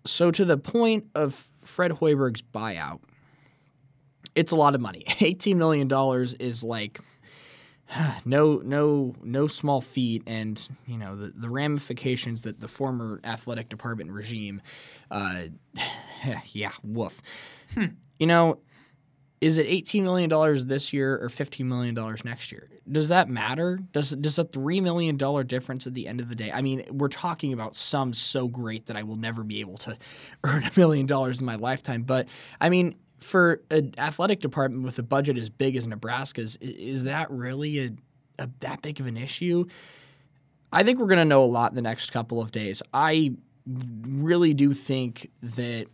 [0.05, 2.99] So to the point of Fred Hoiberg's buyout,
[4.39, 5.03] it's a lot of money.
[5.07, 5.89] $18 million
[6.39, 7.01] is like
[8.25, 10.23] no no no small feat.
[10.25, 14.61] And you know the, the ramifications that the former athletic department regime
[15.11, 15.43] uh,
[16.53, 17.21] yeah woof.
[17.73, 17.85] Hmm.
[18.17, 18.59] you know
[19.41, 22.69] is it $18 million this year or $15 million next year?
[22.91, 23.79] Does that matter?
[23.93, 25.15] Does does a $3 million
[25.47, 28.87] difference at the end of the day i mean we're talking about sums so great
[28.87, 29.97] that i will never be able to
[30.45, 32.03] earn a million dollars in my lifetime.
[32.03, 32.27] But
[32.61, 37.29] i mean for an athletic department with a budget as big as Nebraska's, is that
[37.31, 37.91] really a,
[38.39, 39.65] a that big of an issue?
[40.71, 42.81] I think we're going to know a lot in the next couple of days.
[42.93, 43.33] I
[43.65, 45.87] really do think that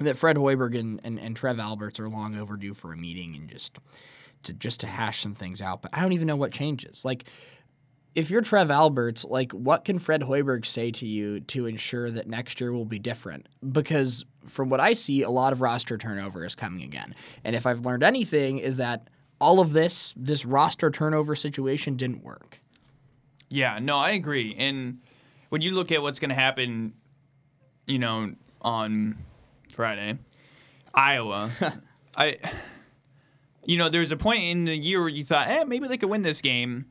[0.00, 3.48] that Fred Hoiberg and, and, and Trev Alberts are long overdue for a meeting and
[3.48, 3.78] just
[4.44, 5.82] to just to hash some things out.
[5.82, 7.04] But I don't even know what changes.
[7.04, 7.24] Like
[8.14, 12.26] if you're Trev Alberts, like what can Fred Hoiberg say to you to ensure that
[12.26, 13.48] next year will be different?
[13.70, 17.14] Because from what I see, a lot of roster turnover is coming again.
[17.44, 19.08] And if I've learned anything, is that
[19.40, 22.60] all of this, this roster turnover situation didn't work.
[23.50, 24.54] Yeah, no, I agree.
[24.58, 24.98] And
[25.48, 26.94] when you look at what's going to happen,
[27.86, 29.16] you know, on
[29.70, 30.18] Friday,
[30.92, 31.50] Iowa,
[32.16, 32.36] I,
[33.64, 36.10] you know, there's a point in the year where you thought, eh, maybe they could
[36.10, 36.86] win this game.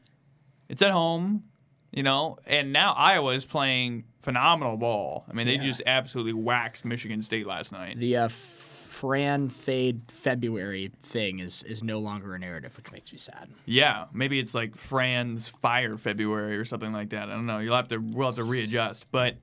[0.69, 1.43] It's at home,
[1.91, 5.25] you know, and now Iowa is playing phenomenal ball.
[5.29, 5.63] I mean, they yeah.
[5.63, 7.97] just absolutely waxed Michigan State last night.
[7.97, 13.17] The uh, Fran Fade February thing is is no longer a narrative, which makes me
[13.19, 13.47] sad.
[13.65, 17.29] Yeah, maybe it's like Fran's Fire February or something like that.
[17.29, 17.59] I don't know.
[17.59, 19.35] You'll have to we'll have to readjust, but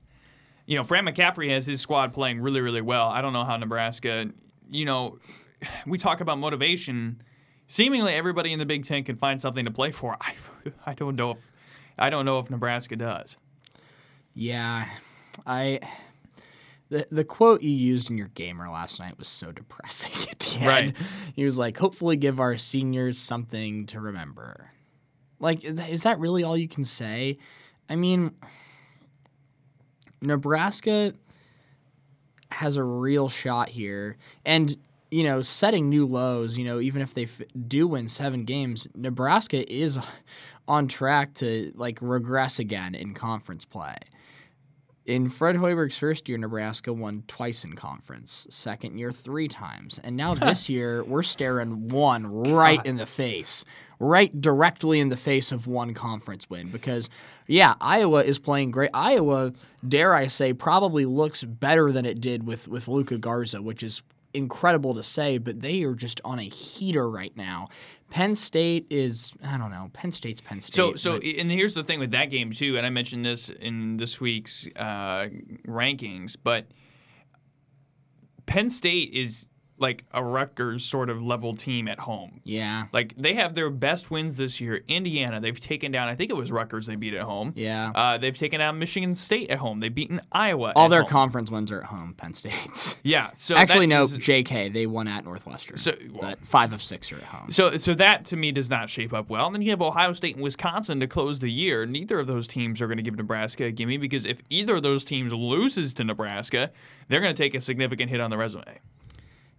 [0.65, 3.07] you know, Fran McCaffery has his squad playing really really well.
[3.07, 4.29] I don't know how Nebraska.
[4.69, 5.19] You know,
[5.87, 7.21] we talk about motivation.
[7.67, 10.17] Seemingly everybody in the Big Ten can find something to play for.
[10.21, 10.33] I
[10.85, 11.51] I don't know if
[11.97, 13.37] I don't know if Nebraska does.
[14.33, 14.87] Yeah,
[15.45, 15.79] I.
[16.89, 20.55] The, the quote you used in your gamer last night was so depressing at the
[20.57, 20.65] end.
[20.65, 20.95] Right.
[21.35, 24.69] He was like, hopefully give our seniors something to remember.
[25.39, 27.39] Like, is that really all you can say?
[27.89, 28.35] I mean,
[30.21, 31.13] Nebraska
[32.51, 34.17] has a real shot here.
[34.45, 34.77] And,
[35.11, 38.87] you know, setting new lows, you know, even if they f- do win seven games,
[38.95, 39.99] Nebraska is
[40.67, 43.95] on track to, like, regress again in conference play.
[45.05, 48.47] In Fred Hoiberg's first year, Nebraska won twice in conference.
[48.49, 49.99] Second year, three times.
[50.03, 53.63] And now this year, we're staring one right in the face,
[53.99, 56.69] right directly in the face of one conference win.
[56.69, 57.11] Because,
[57.45, 58.89] yeah, Iowa is playing great.
[58.95, 59.53] Iowa,
[59.87, 64.01] dare I say, probably looks better than it did with, with Luka Garza, which is
[64.35, 67.69] incredible to say, but they are just on a heater right now.
[68.09, 69.89] Penn State is I don't know.
[69.93, 70.75] Penn State's Penn State.
[70.75, 73.97] So so and here's the thing with that game too, and I mentioned this in
[73.97, 75.29] this week's uh,
[75.67, 76.67] rankings, but
[78.45, 79.45] Penn State is
[79.77, 82.39] like a Rutgers sort of level team at home.
[82.45, 84.81] yeah, Like they have their best wins this year.
[84.87, 86.07] Indiana, they've taken down.
[86.07, 87.51] I think it was Rutgers they beat at home.
[87.55, 87.91] yeah.
[87.93, 89.81] Uh, they've taken down Michigan State at home.
[89.81, 90.71] They've beaten Iowa.
[90.77, 91.09] All their home.
[91.09, 92.13] conference wins are at home.
[92.15, 92.95] Penn State's.
[93.03, 93.31] yeah.
[93.33, 94.03] So Actually, no.
[94.03, 95.75] is- JK, they won at Northwestern.
[95.77, 97.51] So- but five of six are at home.
[97.51, 99.45] So, so that to me does not shape up well.
[99.47, 101.85] And then you have Ohio State and Wisconsin to close the year.
[101.85, 104.83] Neither of those teams are going to give Nebraska a gimme because if either of
[104.83, 106.71] those teams loses to Nebraska,
[107.09, 108.79] they're going to take a significant hit on the resume.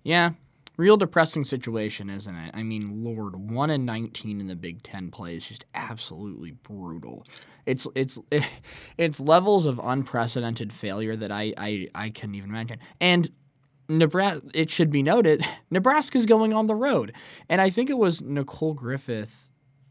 [0.07, 0.31] Yeah,
[0.77, 2.51] real depressing situation, isn't it?
[2.55, 7.27] I mean, Lord, one and nineteen in the Big Ten play is just absolutely brutal.
[7.67, 8.19] It's it's
[8.99, 12.79] it's levels of unprecedented failure that I I, I couldn't even imagine.
[13.01, 13.31] And
[13.89, 17.13] Nebraska, it should be noted, Nebraska's going on the road,
[17.49, 19.43] and I think it was Nicole Griffith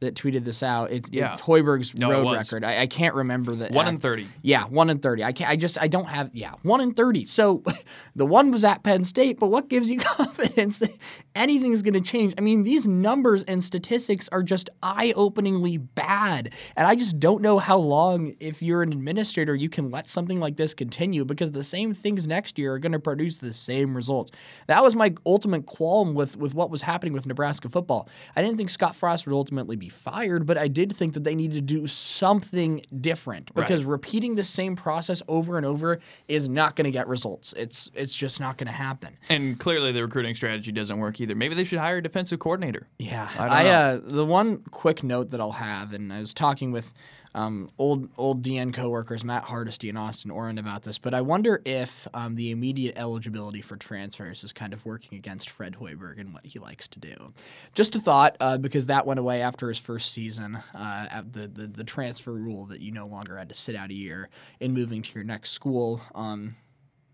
[0.01, 0.91] that tweeted this out.
[0.91, 1.31] It, Yeah.
[1.31, 2.37] it's Hoiberg's No, road was.
[2.37, 2.65] record.
[2.65, 3.71] I, I can't remember that.
[3.71, 4.27] One and thirty.
[4.41, 5.23] yeah, one in thirty.
[5.23, 5.49] I can't.
[5.49, 5.81] I just.
[5.81, 6.31] I don't have.
[6.33, 7.25] Yeah, one in thirty.
[7.25, 7.63] So,
[8.15, 9.39] the one was at Penn State.
[9.39, 10.91] But what gives you confidence that
[11.35, 12.33] anything is going to change?
[12.37, 17.59] I mean, these numbers and statistics are just eye-openingly bad, and I just don't know
[17.59, 21.63] how long, if you're an administrator, you can let something like this continue because the
[21.63, 24.31] same things next year are going to produce the same results.
[24.67, 28.07] That was my ultimate qualm with with what was happening with Nebraska football.
[28.35, 31.35] I didn't think Scott Frost would ultimately be fired, but I did think that they
[31.35, 33.91] needed to do something different because Right.
[33.91, 37.53] repeating the same process over and over is not going to get results.
[37.57, 39.17] It's it's just not going to happen.
[39.29, 41.35] And clearly the recruiting strategy doesn't work either.
[41.35, 42.87] Maybe they should hire a defensive coordinator.
[42.99, 43.69] Yeah, I don't I, know.
[43.69, 46.93] uh, the one quick note that I'll have, and I was talking with
[47.35, 51.61] um, old old DN coworkers Matt Hardesty and Austin Oren about this, but I wonder
[51.65, 56.33] if um, the immediate eligibility for transfers is kind of working against Fred Hoiberg and
[56.33, 57.33] what he likes to do.
[57.73, 61.47] Just a thought, uh, because that went away after his first season, uh, at the,
[61.47, 64.29] the the transfer rule that you no longer had to sit out a year
[64.61, 66.01] in moving to your next school.
[66.15, 66.55] Um,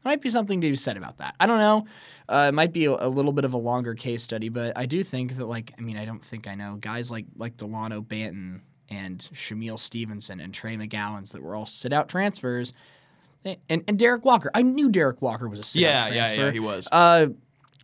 [0.03, 1.35] there might be something to be said about that.
[1.39, 1.85] I don't know.
[2.29, 4.85] Uh, it might be a, a little bit of a longer case study, but I
[4.85, 8.01] do think that, like, I mean, I don't think I know guys like like Delano
[8.01, 12.73] Banton and Shamiel Stevenson and Trey McGowens that were all sit out transfers,
[13.43, 14.51] and, and Derrick Walker.
[14.53, 16.45] I knew Derrick Walker was a sit Yeah, out yeah, transfer.
[16.45, 16.87] yeah, he was.
[16.91, 17.27] Uh,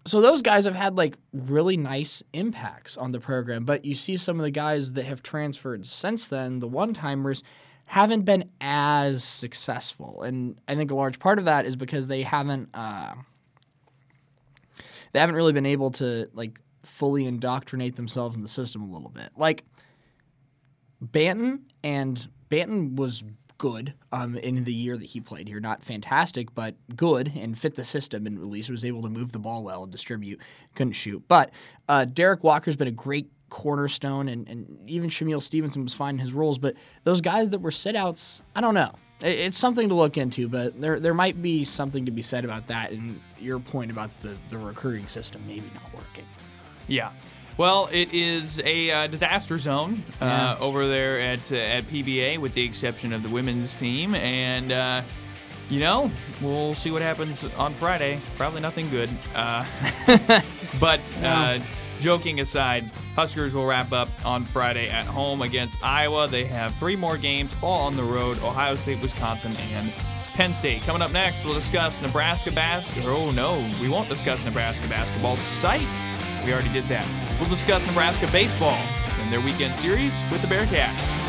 [0.06, 4.15] so those guys have had like really nice impacts on the program, but you see
[4.15, 7.43] some of the guys that have transferred since then, the one timers,
[7.88, 12.21] haven't been as successful, and I think a large part of that is because they
[12.21, 13.15] haven't uh,
[15.13, 19.10] they haven't really been able to like fully indoctrinate themselves in the system a little
[19.10, 19.30] bit.
[19.38, 19.63] Like
[21.04, 23.23] Banton and Banton was
[23.58, 25.60] good um, in the year that he played here.
[25.60, 29.32] Not fantastic, but good and fit the system and at least was able to move
[29.32, 30.39] the ball well and distribute.
[30.76, 31.23] Couldn't shoot.
[31.28, 31.52] But
[31.88, 36.19] uh, Derrick Walker's been a great cornerstone and, and even Shamiel Stevenson was fine in
[36.19, 36.57] his roles.
[36.57, 38.91] But those guys that were sit-outs, I don't know.
[39.21, 42.43] It- It's something to look into, but there there might be something to be said
[42.45, 46.25] about that and your point about the, the recruiting system maybe not working.
[46.88, 47.12] Yeah.
[47.57, 50.57] Well, it is a uh, disaster zone uh, Yeah.
[50.60, 55.01] over there at uh, at PBA, with the exception of the women's team, and uh,
[55.67, 58.19] you know we'll see what happens on Friday.
[58.38, 59.10] Probably nothing good.
[59.33, 59.65] Uh,
[60.79, 61.57] but uh,
[61.99, 66.27] joking aside, Huskers will wrap up on Friday at home against Iowa.
[66.27, 69.91] They have three more games, all on the road: Ohio State, Wisconsin, and
[70.33, 70.83] Penn State.
[70.83, 73.15] Coming up next, we'll discuss Nebraska basketball.
[73.15, 75.37] Oh no, we won't discuss Nebraska basketball.
[75.37, 75.81] Psych.
[76.45, 77.08] We already did that.
[77.39, 78.77] We'll discuss Nebraska baseball
[79.19, 81.27] and their weekend series with the Bearcats.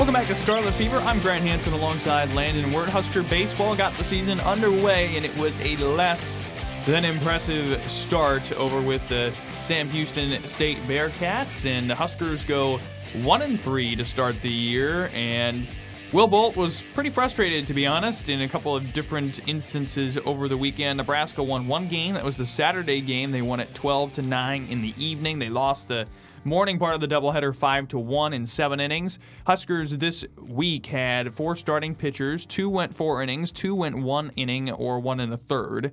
[0.00, 0.96] Welcome back to Scarlet Fever.
[0.96, 2.88] I'm Grant Hansen alongside Landon Wirt.
[2.88, 6.34] Husker baseball got the season underway, and it was a less
[6.86, 9.30] than impressive start over with the
[9.60, 11.66] Sam Houston State Bearcats.
[11.66, 12.80] And the Huskers go
[13.20, 15.68] one and three to start the year, and
[16.12, 20.48] Will Bolt was pretty frustrated, to be honest, in a couple of different instances over
[20.48, 20.96] the weekend.
[20.96, 22.14] Nebraska won one game.
[22.14, 23.32] That was the Saturday game.
[23.32, 25.38] They won it 12 to 9 in the evening.
[25.38, 26.06] They lost the
[26.44, 29.18] morning part of the doubleheader 5 to 1 in seven innings.
[29.46, 32.46] Huskers this week had four starting pitchers.
[32.46, 35.92] Two went four innings, two went one inning or one and a third.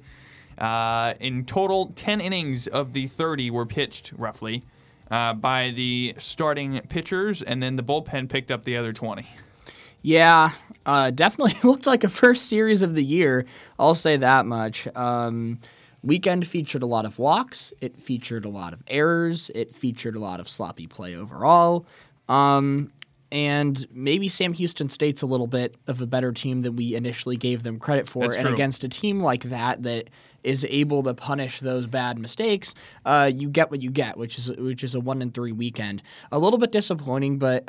[0.57, 4.63] Uh, in total, 10 innings of the 30 were pitched, roughly,
[5.11, 9.27] uh, by the starting pitchers, and then the bullpen picked up the other 20.
[10.01, 10.51] Yeah,
[10.85, 13.45] uh, definitely looked like a first series of the year.
[13.77, 14.87] I'll say that much.
[14.95, 15.59] Um,
[16.07, 17.73] weekend featured a lot of walks.
[17.81, 19.51] It featured a lot of errors.
[19.53, 21.85] It featured a lot of sloppy play overall.
[22.29, 22.91] Um,
[23.31, 27.35] and maybe Sam Houston State's a little bit of a better team than we initially
[27.35, 28.23] gave them credit for.
[28.23, 28.53] That's and true.
[28.53, 30.09] against a team like that that
[30.43, 32.73] is able to punish those bad mistakes,
[33.05, 36.01] uh, you get what you get, which is which is a one and three weekend.
[36.31, 37.67] A little bit disappointing, but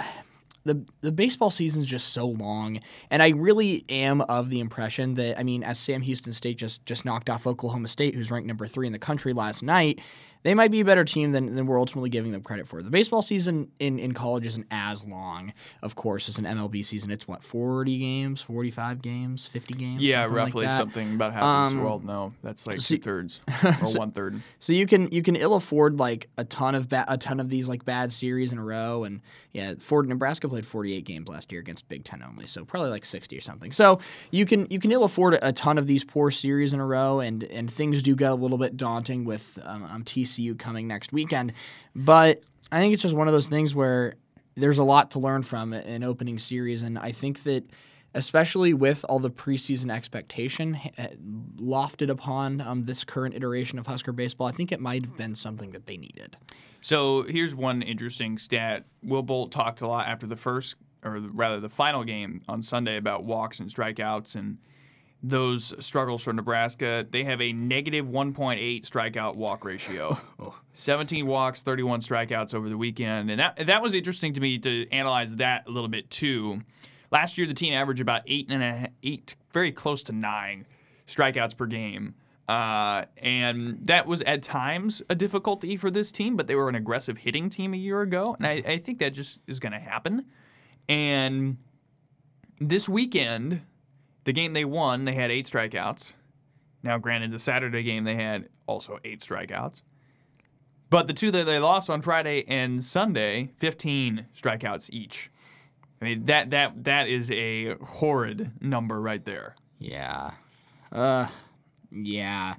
[0.68, 5.14] the the baseball season is just so long, and I really am of the impression
[5.14, 8.46] that I mean, as Sam Houston State just just knocked off Oklahoma State, who's ranked
[8.46, 10.00] number three in the country last night.
[10.48, 12.82] They might be a better team than, than we're ultimately giving them credit for.
[12.82, 17.10] The baseball season in, in college isn't as long, of course, as an MLB season.
[17.10, 20.02] It's what, 40 games, 45 games, 50 games?
[20.02, 22.04] Yeah, something roughly like something about half Um, this world.
[22.06, 24.40] No, that's like so- two thirds or one third.
[24.58, 27.50] So you can you can ill afford like a ton of ba- a ton of
[27.50, 29.20] these like bad series in a row, and
[29.52, 33.04] yeah, Ford Nebraska played 48 games last year against Big Ten only, so probably like
[33.04, 33.70] 60 or something.
[33.72, 36.86] So you can you can ill afford a ton of these poor series in a
[36.86, 40.04] row, and and things do get a little bit daunting with um, um,
[40.38, 41.52] TCU coming next weekend,
[41.94, 44.14] but I think it's just one of those things where
[44.56, 47.64] there's a lot to learn from an opening series, and I think that
[48.14, 51.08] especially with all the preseason expectation eh,
[51.56, 55.34] lofted upon um, this current iteration of Husker baseball, I think it might have been
[55.34, 56.36] something that they needed.
[56.80, 58.84] So here's one interesting stat.
[59.02, 62.96] Will Bolt talked a lot after the first, or rather the final game on Sunday
[62.96, 64.58] about walks and strikeouts and
[65.22, 67.06] those struggles for Nebraska.
[67.10, 70.18] They have a negative 1.8 strikeout walk ratio.
[70.72, 74.88] 17 walks, 31 strikeouts over the weekend, and that that was interesting to me to
[74.90, 76.62] analyze that a little bit too.
[77.10, 80.66] Last year, the team averaged about eight and a eight, very close to nine
[81.06, 82.14] strikeouts per game.
[82.48, 86.74] Uh, and that was at times a difficulty for this team, but they were an
[86.74, 88.34] aggressive hitting team a year ago.
[88.38, 90.24] And I, I think that just is going to happen.
[90.88, 91.58] And
[92.58, 93.60] this weekend,
[94.28, 96.12] the game they won, they had eight strikeouts.
[96.82, 99.80] Now, granted, the Saturday game, they had also eight strikeouts.
[100.90, 105.30] But the two that they lost on Friday and Sunday, 15 strikeouts each.
[106.02, 109.56] I mean, that, that, that is a horrid number right there.
[109.78, 110.32] Yeah.
[110.92, 111.28] Uh,
[111.90, 112.56] yeah.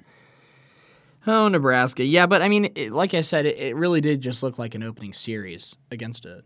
[1.24, 2.02] Oh, Nebraska.
[2.04, 4.74] Yeah, but I mean, it, like I said, it, it really did just look like
[4.74, 6.42] an opening series against a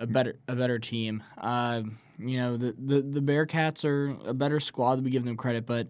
[0.00, 1.24] a better a better team.
[1.36, 1.82] Uh,
[2.18, 5.66] you know, the, the the Bearcats are a better squad than we give them credit,
[5.66, 5.86] but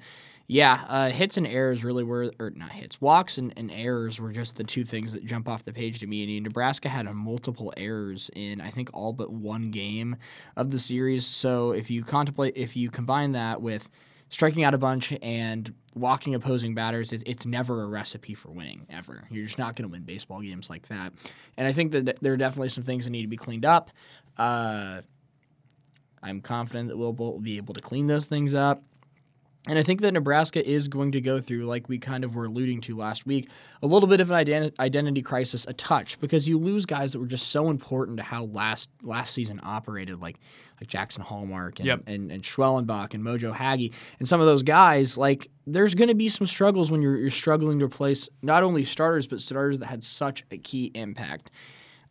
[0.51, 4.33] yeah, uh, hits and errors really were, or not hits, walks and, and errors were
[4.33, 6.23] just the two things that jump off the page to me.
[6.37, 10.17] And Nebraska had multiple errors in, I think, all but one game
[10.57, 11.27] of the series.
[11.27, 13.91] So if you contemplate, if you combine that with
[14.31, 18.87] striking out a bunch and walking opposing batters, it, it's never a recipe for winning,
[18.89, 19.25] ever.
[19.31, 21.13] You're just not going to win baseball games like that.
[21.59, 23.91] And I think that there are definitely some things that need to be cleaned up.
[24.39, 25.03] Uh,
[26.23, 28.83] I'm confident that Will Bolt will be able to clean those things up.
[29.67, 32.47] And I think that Nebraska is going to go through, like we kind of were
[32.47, 33.51] alluding to last week,
[33.83, 37.19] a little bit of an identi- identity crisis, a touch, because you lose guys that
[37.19, 40.39] were just so important to how last last season operated, like
[40.81, 42.05] like Jaxon Hallmark and Yep.
[42.07, 45.19] and, and Schwellenbach and Mojo Hagge and some of those guys.
[45.19, 48.85] Like there's going to be some struggles when you're you're struggling to replace not only
[48.87, 51.51] starters but starters that had such a key impact.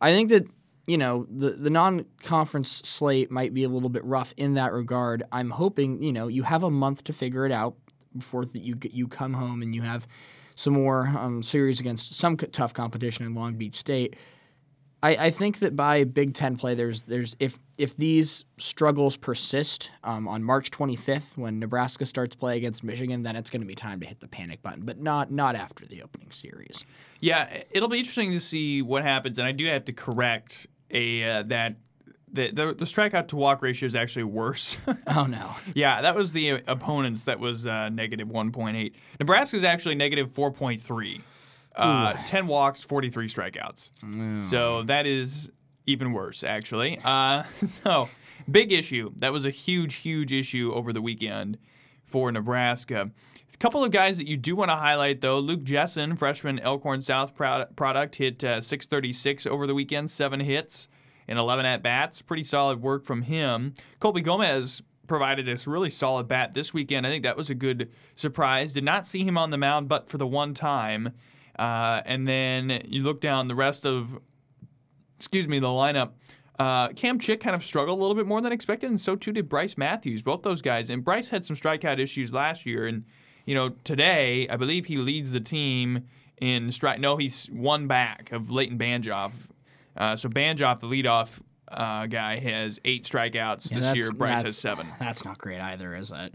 [0.00, 0.46] I think that
[0.88, 5.22] you know the the non-conference slate might be a little bit rough in that regard.
[5.30, 7.74] I'm hoping you know you have a month to figure it out
[8.16, 10.08] before that you you come home and you have
[10.54, 14.16] some more um, series against some c- tough competition in Long Beach State.
[15.02, 19.90] I, I think that by Big Ten play, there's there's if if these struggles persist
[20.02, 23.76] um, on March 25th when Nebraska starts play against Michigan, then it's going to be
[23.76, 26.86] time to hit the panic button, but not not after the opening series.
[27.20, 31.24] Yeah, it'll be interesting to see what happens, and I do have to correct a
[31.24, 31.76] uh, that
[32.30, 34.78] the, the the strikeout to walk ratio is actually worse.
[35.06, 35.54] Oh no.
[35.74, 38.92] yeah, that was the opponents that was uh, negative 1.8.
[39.18, 41.22] Nebraska's actually negative 4.3.
[41.74, 44.42] Uh, 10 walks, 43 strikeouts.
[44.42, 45.50] So that is
[45.86, 47.00] even worse, actually.
[47.02, 48.08] Uh, so,
[48.50, 49.12] big issue.
[49.16, 51.56] That was a huge, huge issue over the weekend
[52.04, 53.10] for Nebraska.
[53.58, 55.40] A couple of guys that you do want to highlight, though.
[55.40, 60.86] Luke Jessen, freshman Elkhorn South product, hit uh, 636 over the weekend, seven hits.
[61.26, 62.22] in 11 at bats.
[62.22, 63.74] Pretty solid work from him.
[63.98, 67.04] Colby Gomez provided us really solid bat this weekend.
[67.04, 68.74] I think that was a good surprise.
[68.74, 71.14] Did not see him on the mound, but for the one time.
[71.58, 74.20] Uh, and then you look down the rest of,
[75.16, 76.12] excuse me, the lineup.
[76.60, 79.32] Uh, Cam Chick kind of struggled a little bit more than expected, and so too
[79.32, 80.22] did Bryce Matthews.
[80.22, 83.04] Both those guys, and Bryce had some strikeout issues last year, and
[83.48, 86.04] you know today I believe he leads the team
[86.38, 87.00] in strike.
[87.00, 89.48] No, he's one back of Leighton Banjoff.
[89.96, 94.12] Uh, so Banjoff, the leadoff uh, guy, has eight strikeouts Yeah, this year.
[94.12, 94.86] Bryce has seven.
[95.00, 96.34] That's not great either, is it?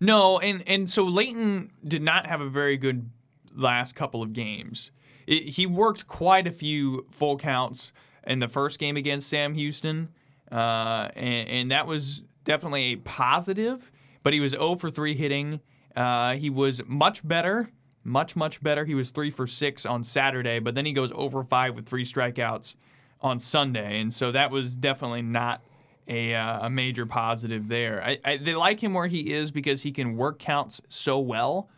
[0.00, 3.10] No, and and so Leighton did not have a very good
[3.54, 4.90] last couple of games.
[5.26, 7.92] It, he worked quite a few full counts
[8.26, 10.08] in the first game against Sam Houston,
[10.50, 13.92] uh, and, and that was definitely a positive.
[14.22, 15.60] But he was 0 for 3 hitting.
[15.94, 17.70] Uh, he was much better,
[18.04, 18.84] much much better.
[18.84, 22.04] He was 3 for 6 on Saturday, but then he goes over 5 with three
[22.04, 22.74] strikeouts
[23.20, 25.62] on Sunday, and so that was definitely not
[26.08, 28.02] a, uh, a major positive there.
[28.04, 31.70] I, I, they like him where he is because he can work counts so well,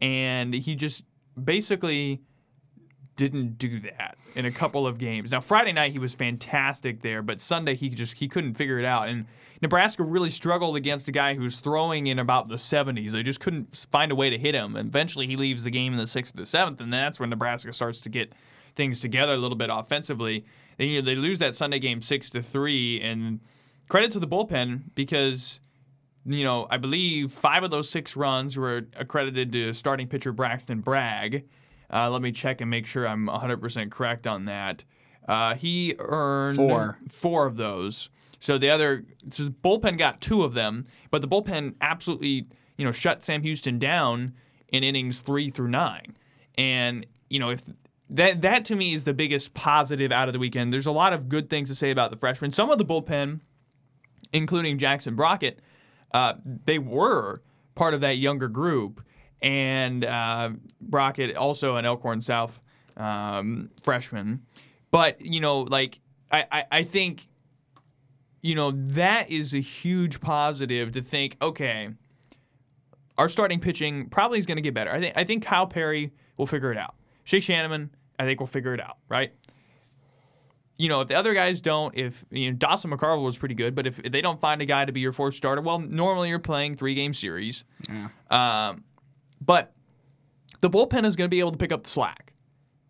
[0.00, 1.04] and he just
[1.42, 2.20] basically
[3.18, 5.32] didn't do that in a couple of games.
[5.32, 8.84] Now Friday night he was fantastic there, but Sunday he just he couldn't figure it
[8.84, 9.08] out.
[9.08, 9.26] And
[9.60, 13.10] Nebraska really struggled against a guy who's throwing in about the 70s.
[13.10, 14.76] They just couldn't find a way to hit him.
[14.76, 17.30] And eventually he leaves the game in the sixth or the seventh, and that's when
[17.30, 18.32] Nebraska starts to get
[18.76, 20.44] things together a little bit offensively.
[20.76, 23.40] They you know, they lose that Sunday game six to three, and
[23.88, 25.58] credit to the bullpen because
[26.24, 30.80] you know I believe five of those six runs were accredited to starting pitcher Braxton
[30.80, 31.48] Bragg.
[31.92, 34.84] Uh, let me check and make sure I'm 100% correct on that.
[35.26, 36.98] Uh, he earned Four.
[37.08, 38.10] four of those.
[38.40, 42.84] So the other so the bullpen got two of them, but the bullpen absolutely you
[42.84, 44.34] know shut Sam Houston down
[44.68, 46.16] in innings three through nine.
[46.56, 47.62] And you know if
[48.10, 50.72] that that to me is the biggest positive out of the weekend.
[50.72, 52.52] There's a lot of good things to say about the freshmen.
[52.52, 53.40] Some of the bullpen,
[54.32, 55.60] including Jackson Brockett,
[56.12, 56.34] uh,
[56.64, 57.42] they were
[57.74, 59.02] part of that younger group.
[59.40, 62.60] And uh, Brockett, also an Elkhorn South
[62.96, 64.42] um, freshman.
[64.90, 67.27] But, you know, like, I, I, I think,
[68.42, 71.90] you know, that is a huge positive to think, okay,
[73.16, 74.92] our starting pitching probably is going to get better.
[74.92, 76.94] I think, I think Kyle Perry will figure it out.
[77.24, 79.32] Shay Schanaman, I think, will figure it out, right?
[80.78, 83.74] you know, if the other guys don't, if you know, Dawson McCarville was pretty good,
[83.74, 86.28] but if, if they don't find a guy to be your fourth starter, well, normally
[86.28, 87.64] you're playing three game series.
[87.90, 88.08] Yeah.
[88.30, 88.84] Um,
[89.40, 89.74] but
[90.60, 92.27] the bullpen is going to be able to pick up the slack.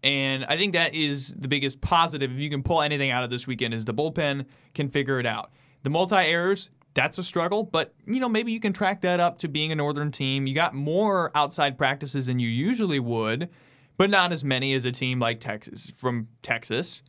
[0.02, 2.32] And I think that is the biggest positive.
[2.32, 5.26] If you can pull anything out of this weekend, is the bullpen can figure it
[5.26, 5.50] out.
[5.82, 9.38] The multi errors, that's a struggle, but you know maybe you can track that up
[9.40, 10.46] to being a northern team.
[10.46, 13.48] You got more outside practices than you usually would,
[13.96, 17.02] but not as many as a team like Texas from Texas.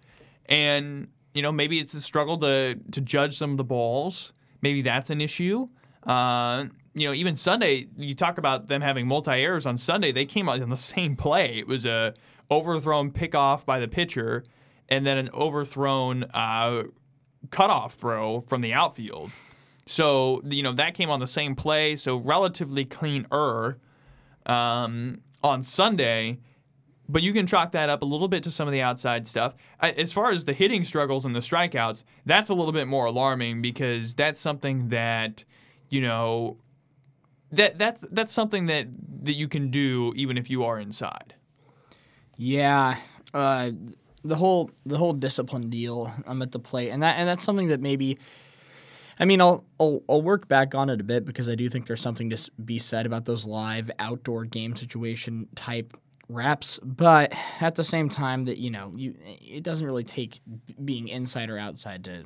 [0.48, 4.34] And you know maybe it's a struggle to to judge some of the balls.
[4.62, 5.70] Maybe that's an issue.
[6.04, 10.12] Uh, you know, even Sunday, you talk about them having multi errors on Sunday.
[10.12, 11.58] They came out in the same play.
[11.58, 12.14] It was a
[12.52, 14.44] overthrown pickoff by the pitcher,
[14.88, 16.84] and then an overthrown uh,
[17.52, 19.32] cutoff throw from the outfield.
[19.88, 21.96] So you know that came on the same play.
[21.96, 23.80] So relatively clean er
[24.46, 26.40] um, on Sunday.
[27.12, 29.56] But you can chalk that up a little bit to some of the outside stuff.
[29.80, 33.64] As far as the hitting struggles and the strikeouts, that's a little bit more alarming
[33.64, 35.44] because that's something that,
[35.90, 36.58] you know,
[37.52, 38.90] that that's that's something that
[39.24, 41.34] that you can do even if you are inside.
[42.42, 42.96] Yeah,
[43.34, 43.72] uh,
[44.24, 46.14] the whole the whole discipline deal.
[46.26, 48.18] I'm at the plate, and that and that's something that maybe.
[49.20, 51.86] I mean, I'll, I'll I'll work back on it a bit because I do think
[51.86, 55.98] there's something to be said about those live outdoor game situation type
[56.30, 60.40] reps, but at the same time, that you know, you it doesn't really take
[60.86, 62.24] being inside or outside to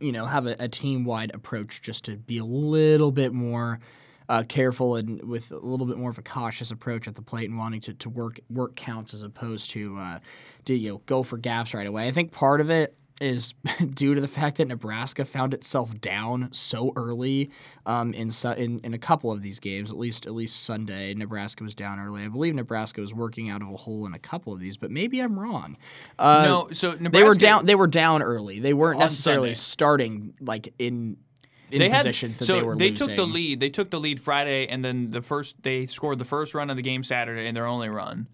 [0.00, 3.80] you know, have a, a team wide approach just to be a little bit more
[4.28, 7.48] uh, careful and with a little bit more of a cautious approach at the plate
[7.48, 10.18] and wanting to, to work work counts as opposed to uh,
[10.64, 12.08] to you know go for gaps right away.
[12.08, 13.54] I think part of it is
[13.94, 17.50] due to the fact that Nebraska found itself down so early
[17.86, 19.90] um, in, su- in in a couple of these games.
[19.90, 22.24] At least at least Sunday, Nebraska was down early.
[22.24, 24.90] I believe Nebraska was working out of a hole in a couple of these, but
[24.90, 25.76] maybe I'm wrong.
[26.18, 27.66] Uh, no, so Nebraska, they were down.
[27.66, 28.58] They were down early.
[28.60, 29.58] They weren't necessarily Sunday.
[29.58, 31.16] starting like in
[31.70, 33.60] in they had positions that so they were took the lead.
[33.60, 36.76] They took the lead Friday, and then the first they scored the first run of
[36.76, 38.28] the game Saturday, and their only run.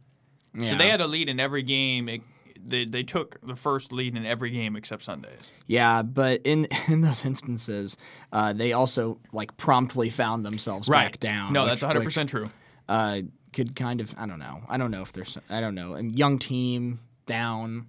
[0.65, 2.09] So they had a lead in every game.
[2.09, 2.23] It,
[2.63, 5.53] they, they took the first lead in every game except Sundays.
[5.67, 7.97] Yeah, but in in those instances,
[8.33, 11.53] uh, they also like promptly found themselves back down.
[11.53, 12.51] No, which- that's 100 percent true.
[12.89, 13.21] Uh,
[13.53, 14.63] could kind of I don't know.
[14.69, 15.95] I don't know if there's I don't know.
[15.95, 17.87] A young team down.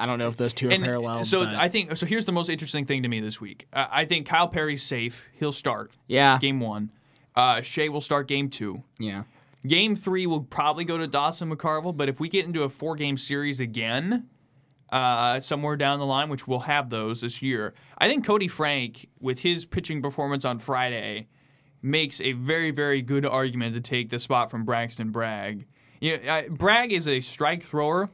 [0.00, 1.24] I don't know if those two are And parallel.
[1.24, 2.06] so but- I think so.
[2.06, 3.66] Here's the most interesting thing to me this week.
[3.72, 5.28] Uh, I think Kyle Perry's safe.
[5.34, 6.90] He'll start yeah, game one.
[7.36, 8.82] Uh, Shay will start game two.
[8.98, 9.22] yeah,
[9.66, 12.96] Game three will probably go to Dawson McCarville, but if we get into a four
[12.96, 14.26] game series again,
[14.90, 19.08] uh, somewhere down the line, which we'll have those this year, I think Koty Frank,
[19.20, 21.28] with his pitching performance on Friday,
[21.82, 25.66] makes a very, very good argument to take the spot from Braxton Bragg.
[26.00, 28.10] You know, uh, Bragg is a strike thrower.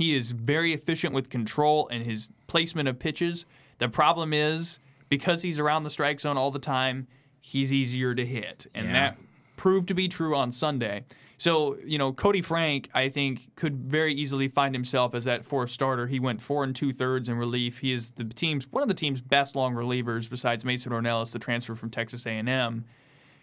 [0.00, 3.44] He is very efficient with control and his placement of pitches.
[3.76, 4.78] The problem is
[5.10, 7.06] because he's around the strike zone all the time,
[7.38, 8.92] he's easier to hit, and Yeah.
[8.94, 9.18] that
[9.56, 11.04] proved to be true on Sunday.
[11.36, 15.68] So, you know, Koty Frank, I think, could very easily find himself as that fourth
[15.68, 16.06] starter.
[16.06, 17.80] He went four and two thirds in relief.
[17.80, 21.38] He is the team's one of the team's best long relievers, besides Mason Ornelas, the
[21.38, 22.86] transfer from Texas A&M,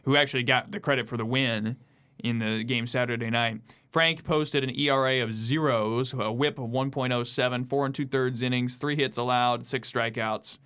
[0.06, 1.76] who actually got the credit for the win
[2.20, 3.62] in the game Saturday night.
[3.90, 8.76] Frank posted an ERA of zeros, a WHIP of 1.07, four and two thirds innings,
[8.76, 10.58] three hits allowed, six strikeouts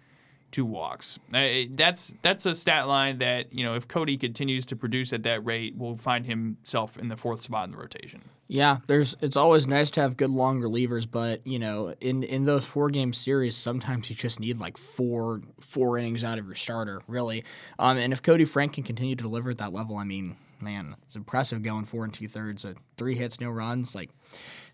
[0.52, 1.18] two walks.
[1.34, 5.24] Uh, that's that's a stat line that you know if Koty continues to produce at
[5.24, 8.22] that rate, will find himself in the fourth spot in the rotation.
[8.48, 8.78] yeah.
[8.88, 12.66] There's it's always nice to have good long relievers, but you know, in in those
[12.66, 17.02] four game series, sometimes you just need like four four innings out of your starter,
[17.08, 17.44] really.
[17.80, 20.96] Um, and if Koty Frank can continue to deliver at that level, I mean, man,
[21.04, 24.10] it's impressive going four and two thirds, uh, three hits, no runs, like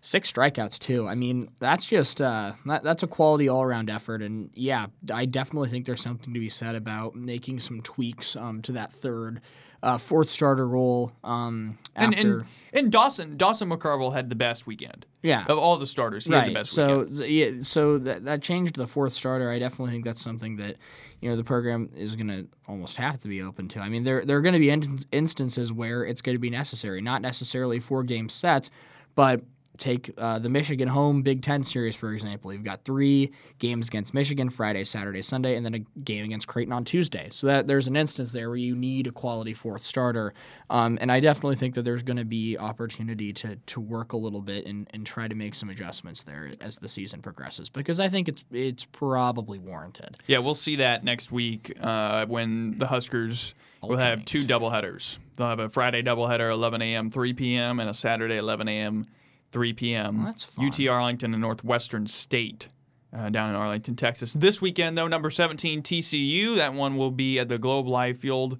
[0.00, 1.06] six strikeouts too.
[1.08, 4.22] I mean, that's just uh, that, that's a quality all around effort.
[4.22, 8.62] And yeah, I definitely think there's something to be said about making some tweaks um,
[8.62, 9.40] to that third,
[9.82, 11.12] uh, fourth starter role.
[11.24, 15.44] Um, And after and, and Dawson Dawson McCarville had the best weekend yeah.
[15.48, 16.26] of all the starters.
[16.26, 16.54] He had the Right.
[16.54, 17.30] best So weekend.
[17.30, 19.50] yeah, so that that changed the fourth starter.
[19.50, 20.76] I definitely think that's something that
[21.20, 23.80] you know the program is going to almost have to be open to.
[23.80, 26.50] I mean, there there are going to be in- instances where it's going to be
[26.50, 28.70] necessary, not necessarily four game sets,
[29.14, 29.42] but
[29.78, 32.52] take uh, the Michigan home Big Ten series for example.
[32.52, 36.72] You've got three games against Michigan Friday, Saturday, Sunday, and then a game against Creighton
[36.72, 37.28] on Tuesday.
[37.30, 40.34] So that there's an instance there where you need a quality fourth starter,
[40.70, 44.16] um, and I definitely think that there's going to be opportunity to to work a
[44.16, 48.00] little bit and, and try to make some adjustments there as the season progresses because
[48.00, 50.18] I think it's it's probably warranted.
[50.26, 55.18] Yeah, we'll see that next week uh, when the Huskers will have two doubleheaders.
[55.36, 59.06] They'll have a Friday doubleheader, 11 a.m., 3 p.m., and a Saturday, 11 a.m.,
[59.52, 60.24] 3 p.m.
[60.24, 60.34] Well.
[60.68, 62.68] UT Arlington and Northwestern State
[63.16, 64.32] uh, down in Arlington, Texas.
[64.34, 66.56] This weekend, though, number 17 TCU.
[66.56, 68.58] That one will be at the Globe Life Field,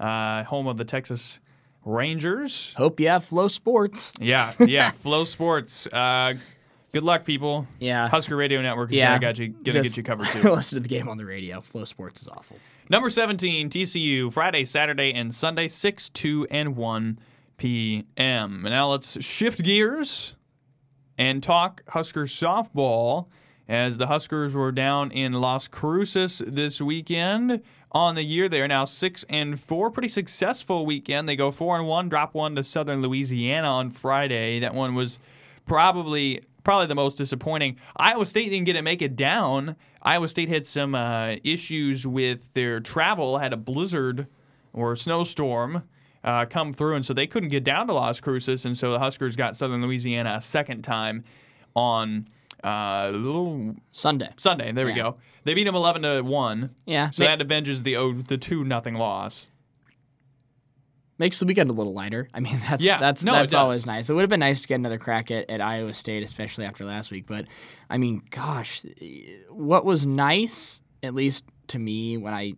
[0.00, 1.38] uh, home of the Texas
[1.84, 2.72] Rangers.
[2.76, 4.16] Hope you have FloSports.
[4.20, 4.90] Yeah, yeah.
[5.04, 5.86] FloSports.
[5.92, 6.38] Uh,
[6.92, 7.66] good luck, people.
[7.78, 8.08] Yeah.
[8.08, 9.10] Husker Radio Network is Yeah.
[9.18, 10.42] gonna, got you, gonna Just get you covered too.
[10.52, 11.60] Listen to the game on the radio.
[11.60, 12.56] FloSports is awful.
[12.90, 17.18] Number 17, TCU, Friday, Saturday, and Sunday, 6, 2, and 1
[17.56, 18.64] p.m.
[18.64, 20.34] And Now let's shift gears
[21.18, 23.26] and talk Husker softball
[23.68, 27.62] as the Huskers were down in Las Cruces this weekend.
[27.92, 29.90] On the year, they are now 6 and 4.
[29.90, 31.28] Pretty successful weekend.
[31.28, 34.58] They go 4 and 1, drop one to Southern Louisiana on Friday.
[34.60, 35.18] That one was
[35.64, 37.78] probably probably the most disappointing.
[37.96, 39.76] Iowa State didn't get to make it down.
[40.02, 44.26] Iowa State had some uh, issues with their travel, had a blizzard
[44.72, 45.84] or snowstorm
[46.24, 48.98] uh, come through, and so they couldn't get down to Las Cruces, and so the
[48.98, 51.22] Huskers got Southern Louisiana a second time
[51.76, 52.26] on
[52.64, 54.30] uh, little Sunday.
[54.38, 54.72] Sunday.
[54.72, 55.16] There we go.
[55.44, 57.10] They beat them eleven to one, Yeah.
[57.10, 59.48] so ma- that avenges the oh, the two nothing loss.
[61.18, 62.28] makes the weekend a little lighter.
[62.32, 64.08] I mean, that's Yeah, that's no, that's always nice.
[64.08, 66.84] It would have been nice to get another crack at, at Iowa State, especially after
[66.84, 67.26] last week.
[67.26, 67.44] But
[67.90, 68.82] I mean, gosh,
[69.50, 72.54] what was nice, at least to me, when I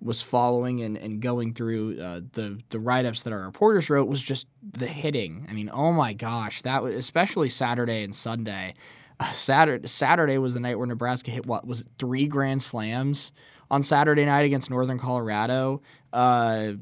[0.00, 4.08] was following and, and going through uh, the the write ups that our reporters wrote
[4.08, 5.46] was just the hitting.
[5.48, 8.74] I mean, oh my gosh, that was especially Saturday and Sunday.
[9.20, 13.32] Uh, Saturday Saturday was the night where Nebraska hit what was it three grand slams
[13.70, 15.82] on Saturday night against Northern Colorado.
[16.12, 16.72] Uh,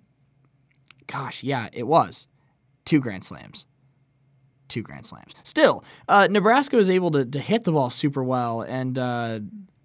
[1.07, 2.29] gosh, yeah, it was
[2.85, 3.67] two grand slams.
[4.69, 5.33] Two grand slams.
[5.45, 9.39] Still, uh, Nebraska was able to, to hit the ball super well, and uh,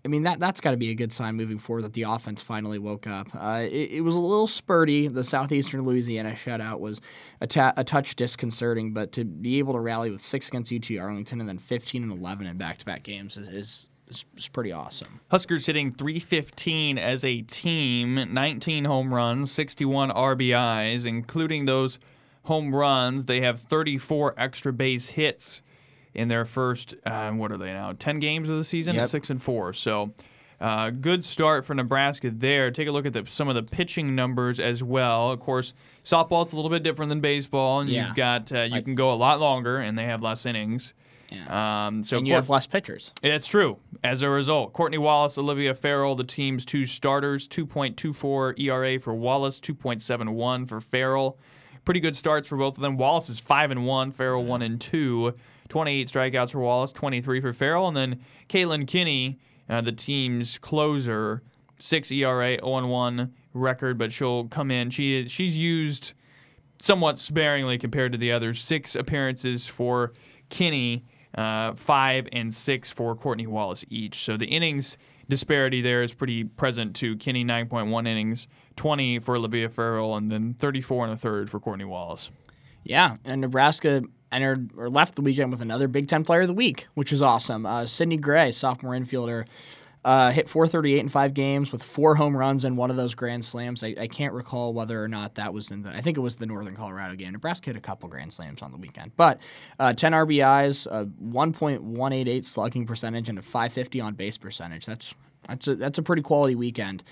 [0.03, 2.41] I mean that that's got to be a good sign moving forward that the offense
[2.41, 3.27] finally woke up.
[3.35, 5.13] Uh, it, it was a little spurty.
[5.13, 7.01] The southeastern Louisiana shutout was
[7.39, 10.97] a, ta- a touch disconcerting, but to be able to rally with six against UT
[10.97, 13.89] Arlington and then 15 and 11 in back to back games is, is
[14.35, 15.21] is pretty awesome.
[15.29, 21.97] Huskers hitting 315 as a team, 19 home runs, 61 RBIs, including those
[22.43, 23.25] home runs.
[23.25, 25.61] They have 34 extra base hits
[26.13, 29.03] in their first, uh, what are they now, 10 games of the season Yep.
[29.03, 29.73] at 6 and 4.
[29.73, 30.11] So,
[30.59, 32.69] uh, good start for Nebraska there.
[32.71, 35.31] Take a look at the, some of the pitching numbers as well.
[35.31, 38.07] Of course, softball's a little bit different than baseball, and Yeah.
[38.07, 40.93] you've got uh, you Like- can go a lot longer, and they have less innings.
[41.31, 41.87] Yeah.
[41.87, 43.11] Um, so and you Court- have less pitchers.
[43.23, 43.77] it's true.
[44.03, 49.59] As a result, Courtney Wallace, Olivia Farrell, the team's two starters, 2.24 ERA for Wallace,
[49.61, 51.37] 2.71 for Farrell.
[51.85, 52.97] Pretty good starts for both of them.
[52.97, 55.33] Wallace is 5 and 1, Farrell 1 and 2.
[55.71, 57.87] 28 strikeouts for Wallace, 23 for Farrell.
[57.87, 58.19] And then
[58.49, 61.41] Caitlin Kinney, uh, the team's closer,
[61.79, 64.89] 6 ERA, 0 and 1 record, but she'll come in.
[64.89, 66.13] She she's used
[66.77, 68.61] somewhat sparingly compared to the others.
[68.61, 70.11] Six appearances for
[70.49, 71.05] Kinney,
[71.35, 74.23] uh, five and six for Courtney Wallace each.
[74.23, 74.97] So the innings
[75.29, 77.15] disparity there is pretty present too.
[77.15, 81.85] Kinney 9.1 innings, 20 for Olivia Farrell, and then 34 and a third for Courtney
[81.85, 82.29] Wallace.
[82.83, 86.53] Yeah, and Nebraska entered or left the weekend with another Big Ten Player of the
[86.53, 87.65] Week, which is awesome.
[87.65, 89.45] Uh, Sydney Gray, sophomore infielder,
[90.03, 93.45] uh, hit 438 in five games with four home runs and one of those grand
[93.45, 93.83] slams.
[93.83, 95.91] I, I can't recall whether or not that was in the.
[95.91, 97.33] I think it was the Northern Colorado game.
[97.33, 99.39] Nebraska hit a couple grand slams on the weekend, but
[99.79, 104.85] uh, 10 RBIs, a 1.188 slugging percentage, and a 550 on base percentage.
[104.85, 105.13] That's
[105.47, 107.03] that's a that's a pretty quality weekend.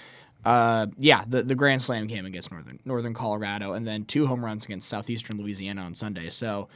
[0.46, 4.44] Uh, yeah, the the Grand Slam game against Northern Northern Colorado, and then two home
[4.44, 6.30] runs against Southeastern Louisiana on Sunday.
[6.30, 6.70] So,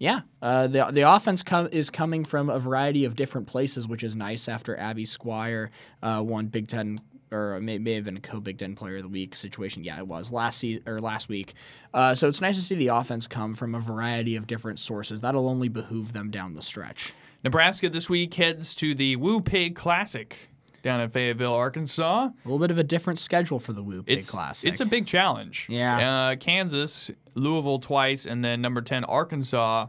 [0.00, 4.02] yeah, uh, the the offense com- is coming from a variety of different places, which
[4.02, 4.48] is nice.
[4.48, 5.70] After Abby Squire
[6.02, 6.98] uh, won Big Ten
[7.30, 9.84] or may, may have been a co Big Ten Player of the Week situation.
[9.84, 11.52] Yeah, it was last season or last week.
[11.92, 15.20] Uh, so it's nice to see the offense come from a variety of different sources.
[15.20, 17.12] That'll only behoove them down the stretch.
[17.44, 20.49] Nebraska this week heads to the Woo Pig Classic
[20.82, 22.24] down in Fayetteville, Arkansas.
[22.26, 24.70] A little bit of a different schedule for the Woo Pig It's Classic.
[24.70, 25.66] it's a big challenge.
[25.68, 26.30] Yeah.
[26.30, 29.86] Uh, Kansas, Louisville twice, and then number ten Arkansas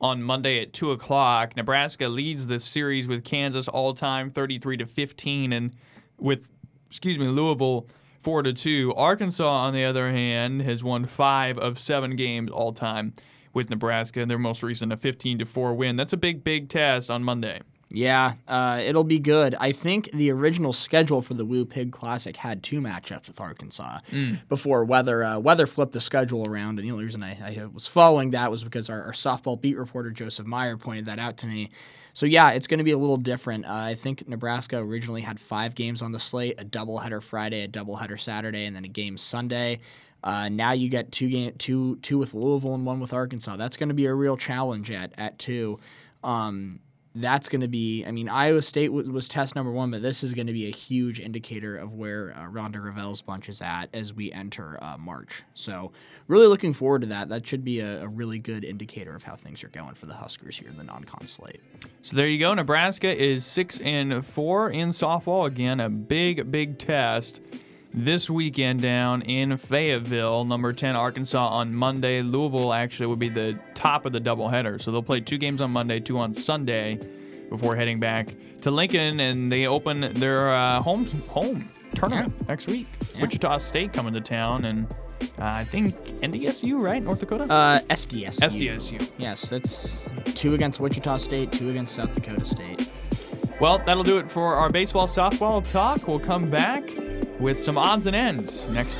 [0.00, 1.56] on Monday at two o'clock.
[1.56, 5.74] Nebraska leads the series with Kansas all time, thirty-three to fifteen, and
[6.18, 6.50] with
[6.88, 7.88] excuse me Louisville
[8.20, 8.92] four to two.
[8.96, 13.14] Arkansas, on the other hand, has won five of seven games all time
[13.52, 14.20] with Nebraska.
[14.20, 15.96] And their most recent a fifteen to four win.
[15.96, 17.60] That's a big big test on Monday.
[17.94, 19.54] Yeah, uh, it'll be good.
[19.60, 24.00] I think the original schedule for the Woo Pig Classic had two matchups with Arkansas
[24.48, 27.86] before Weather uh, Weather flipped the schedule around, and the only reason I, I was
[27.86, 31.46] following that was because our, our softball beat reporter Joseph Meyer pointed that out to
[31.46, 31.70] me.
[32.14, 33.64] So yeah, it's going to be a little different.
[33.64, 37.68] Uh, I think Nebraska originally had five games on the slate: a doubleheader Friday, a
[37.68, 39.80] doubleheader Saturday, and then a game Sunday.
[40.24, 43.56] Uh, now you get two game two two with Louisville and one with Arkansas.
[43.56, 45.78] That's going to be a real challenge at at two.
[46.24, 46.80] Um,
[47.14, 48.04] that's going to be.
[48.04, 50.66] I mean, Iowa State was, was test number one, but this is going to be
[50.66, 54.96] a huge indicator of where uh, Rhonda Revelle's bunch is at as we enter uh,
[54.98, 55.44] March.
[55.54, 55.92] So,
[56.26, 57.28] really looking forward to that.
[57.28, 60.14] That should be a, a really good indicator of how things are going for the
[60.14, 61.60] Huskers here in the non-con slate.
[62.02, 62.52] So there you go.
[62.54, 65.46] Nebraska is six and four in softball.
[65.46, 67.40] Again, a big, big test
[67.94, 70.44] this weekend down in Fayetteville.
[70.44, 72.22] Number ten Arkansas on Monday.
[72.22, 74.82] Louisville actually would be the top of the doubleheader.
[74.82, 76.98] So they'll play two games on Monday, two on Sunday,
[77.48, 82.88] before heading back to Lincoln, and they open their uh, home home tournament next week.
[83.20, 84.90] Wichita State coming to town, and
[85.38, 87.44] uh, I think NDSU, right, North Dakota.
[87.44, 88.40] Uh, SDS.
[88.40, 89.12] SDSU.
[89.18, 92.90] Yes, that's two against Wichita State, two against South Dakota State.
[93.60, 96.08] Well, that'll do it for our baseball softball talk.
[96.08, 96.82] We'll come back
[97.44, 98.96] with some odds and ends next.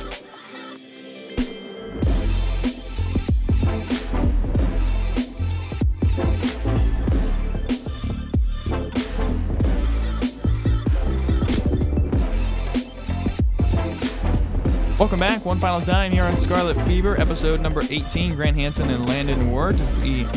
[14.99, 18.35] Welcome back one final time here on Scarlet Fever, episode number 18.
[18.35, 20.27] Grant Hansen and Landon as we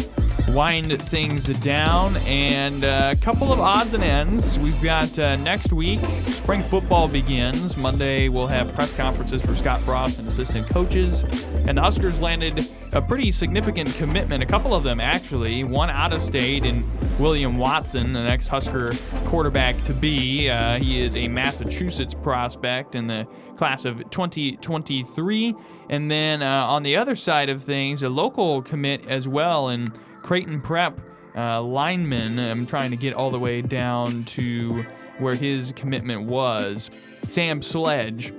[0.53, 2.17] wind things down.
[2.27, 4.59] And uh, a couple of odds and ends.
[4.59, 7.77] We've got uh, next week, spring football begins.
[7.77, 11.23] Monday, we'll have press conferences for Scott Frost and assistant coaches.
[11.67, 15.65] And the Huskers landed a pretty significant commitment, a couple of them actually.
[15.65, 16.85] One out of state and
[17.19, 18.91] William Watson, the next Husker
[19.27, 20.49] quarterback to be.
[20.49, 23.27] Uh, he is a Massachusetts prospect in the
[23.57, 25.55] class of 2023.
[25.91, 29.89] And then uh, on the other side of things, a local commit as well in
[30.23, 31.01] Creighton Prep
[31.37, 32.39] uh, lineman.
[32.39, 34.85] I'm trying to get all the way down to
[35.19, 36.91] where his commitment was.
[36.93, 38.33] Sam Sledge.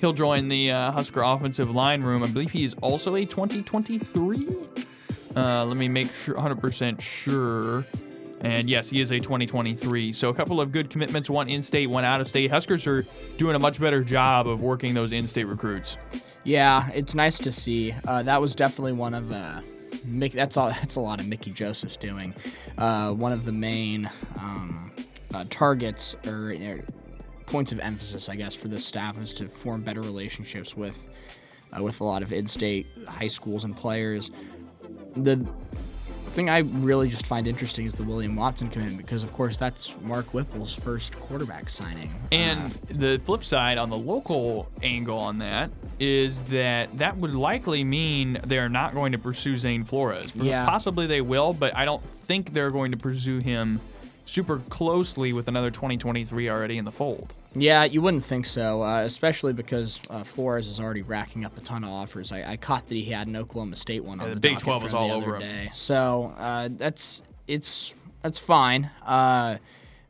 [0.00, 2.22] He'll join the uh, Husker offensive line room.
[2.22, 4.48] I believe he is also a 2023.
[5.34, 7.84] Uh, let me make sure, 100% sure.
[8.40, 10.12] And yes, he is a 2023.
[10.12, 12.50] So a couple of good commitments, one in-state, one out-of-state.
[12.50, 13.04] Huskers are
[13.36, 15.96] doing a much better job of working those in-state recruits.
[16.44, 17.92] Yeah, it's nice to see.
[18.06, 19.62] Uh, that was definitely one of the.
[20.06, 20.68] Mick, that's all.
[20.68, 22.34] That's a lot of Mickey Joseph's doing.
[22.76, 24.92] Uh, one of the main um,
[25.34, 26.54] uh, targets or
[27.46, 31.08] points of emphasis, I guess, for this staff is to form better relationships with
[31.76, 34.30] uh, with a lot of in-state high schools and players.
[35.14, 35.46] The
[36.32, 39.92] thing I really just find interesting is the William Watson commitment because, of course, that's
[40.02, 42.14] Mark Whipple's first quarterback signing.
[42.32, 47.34] And Uh, the flip side on the local angle on that is that that would
[47.34, 50.32] likely mean they're not going to pursue Zane Flores.
[50.34, 50.64] Yeah.
[50.64, 53.80] Possibly they will, but I don't think they're going to pursue him
[54.28, 57.34] super closely with another 2023 already in the fold.
[57.54, 61.60] yeah, you wouldn't think so, uh, especially because uh, Flores is already racking up a
[61.62, 62.30] ton of offers.
[62.30, 64.58] I, I caught that he had an Oklahoma State one on Yeah, the the Big
[64.58, 65.64] 12 was all over other him.
[65.64, 65.70] day.
[65.74, 68.90] So uh, that's it's that's fine.
[69.06, 69.56] Uh,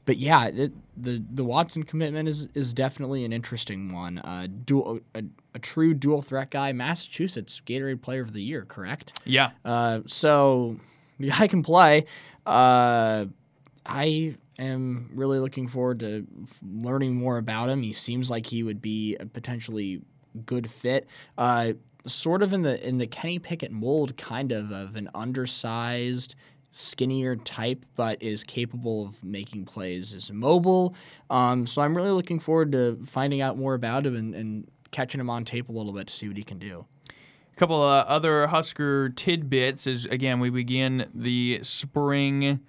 [0.04, 4.18] but yeah, it, the the Watson commitment is is definitely an interesting one.
[4.18, 5.22] Uh, dual a,
[5.54, 9.20] a true dual threat guy, Massachusetts Gatorade Player of the Year, correct?
[9.24, 9.50] Yeah.
[9.64, 10.76] Uh, so
[11.20, 12.04] the guy can play.
[13.88, 16.26] I am really looking forward to
[16.62, 17.82] learning more about him.
[17.82, 20.02] He seems like he would be a potentially
[20.44, 21.06] good fit.
[21.36, 21.72] Uh,
[22.06, 26.34] sort of in the in the Kenny Pickett mold, kind of of an undersized,
[26.70, 30.12] skinnier type, but is capable of making plays.
[30.12, 30.94] Is mobile.
[31.30, 35.20] Um, so I'm really looking forward to finding out more about him and, and catching
[35.20, 36.86] him on tape a little bit to see what he can do.
[37.52, 42.60] A couple of other Husker tidbits is again we begin the spring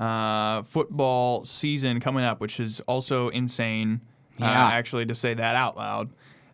[0.00, 4.00] uh, football season coming up, which is also insane.
[4.40, 4.66] Uh, Yeah.
[4.68, 6.10] actually, to say that out loud,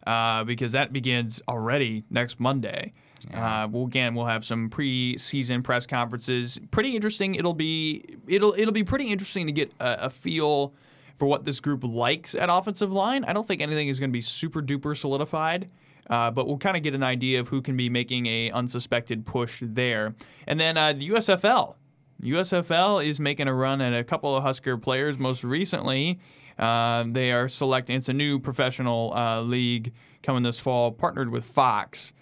[0.07, 2.93] uh, because that begins already next Monday.
[3.35, 6.59] Uh, we'll again we'll have some preseason press conferences.
[6.71, 7.35] Pretty interesting.
[7.35, 10.75] It'll be it'll it'll be pretty interesting to get a, a feel
[11.19, 13.25] for what this group likes at offensive line.
[13.25, 15.71] I don't think anything is going to be super duper solidified.
[16.09, 19.25] Uh, but we'll kind of get an idea of who can be making a unsuspected
[19.27, 20.15] push there.
[20.47, 21.77] And then uh, the USFL.
[22.23, 25.19] USFL is making a run at a couple of Husker players.
[25.19, 26.19] Most recently,
[26.59, 27.97] uh, they are selecting.
[27.97, 29.93] It's a new professional uh, league
[30.23, 32.13] coming this fall, partnered with Fox.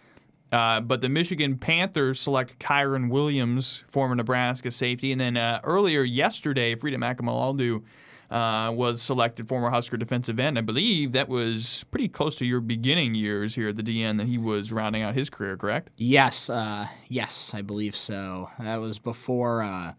[0.50, 6.02] Uh, but the Michigan Panthers select Kyron Williams, former Nebraska safety, and then uh, earlier
[6.02, 7.82] yesterday, Freedom Akinmoladun
[8.30, 10.58] uh, was selected, former Husker defensive end.
[10.58, 14.26] I believe that was pretty close to your beginning years here at the DN that
[14.26, 15.90] he was rounding out his career, correct?
[15.96, 18.50] Yes, uh, yes, I believe so.
[18.58, 19.94] That was before uh,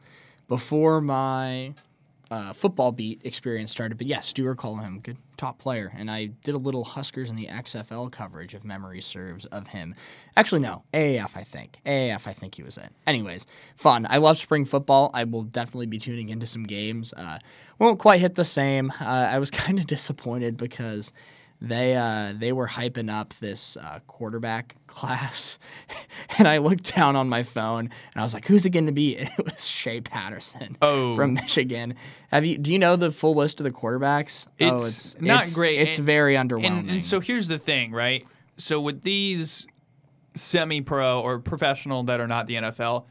[0.48, 1.74] before my
[2.32, 3.98] uh, football beat experience started.
[3.98, 5.92] But yes, do recall him, good top player.
[5.96, 9.96] And I did a little Huskers in the XFL coverage, if memory serves, of him.
[10.38, 11.80] Actually, no, AAF, I think.
[11.86, 12.90] AAF, I think he was in.
[13.08, 14.06] Anyways, fun.
[14.10, 15.10] I love spring football.
[15.14, 17.14] I will definitely be tuning into some games.
[17.14, 17.40] Uh,
[17.80, 18.92] won't quite hit the same.
[19.02, 21.12] Uh, I was kind of disappointed because
[21.62, 25.60] they uh, they were hyping up this uh, quarterback class,
[26.38, 28.91] and I looked down on my phone and I was like, "Who's it going to
[28.93, 31.16] be?" And it was Shea Patterson Oh.
[31.16, 31.95] from Michigan.
[32.32, 32.57] Have you?
[32.57, 34.47] Do you know the full list of the quarterbacks?
[34.62, 36.66] oh, It's not great, It's and- very underwhelming.
[36.80, 38.26] And, and so here's the thing, right?
[38.57, 39.68] So with these
[40.36, 43.05] semi-pro or professional that are not the NFL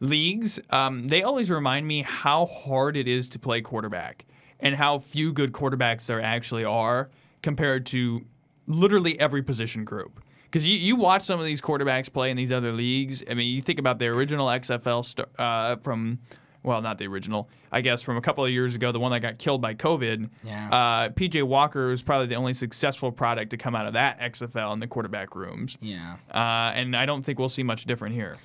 [0.00, 4.24] leagues, um, they always remind me how hard it is to play quarterback
[4.58, 7.10] and how few good quarterbacks there actually are
[7.42, 8.24] compared to
[8.66, 10.22] literally every position group.
[10.44, 13.24] Because you, you watch some of these quarterbacks play in these other leagues.
[13.30, 16.18] I mean, you think about the original XFL st- uh, from,
[16.62, 19.20] well, not the original, I guess from a couple of years ago, the one that
[19.20, 20.28] got killed by COVID.
[20.44, 20.68] Yeah.
[20.68, 24.74] Uh, PJ Walker was probably the only successful product to come out of that XFL
[24.74, 25.78] in the quarterback rooms.
[25.80, 26.16] yeah.
[26.30, 28.36] Uh, and I don't think we'll see much different here.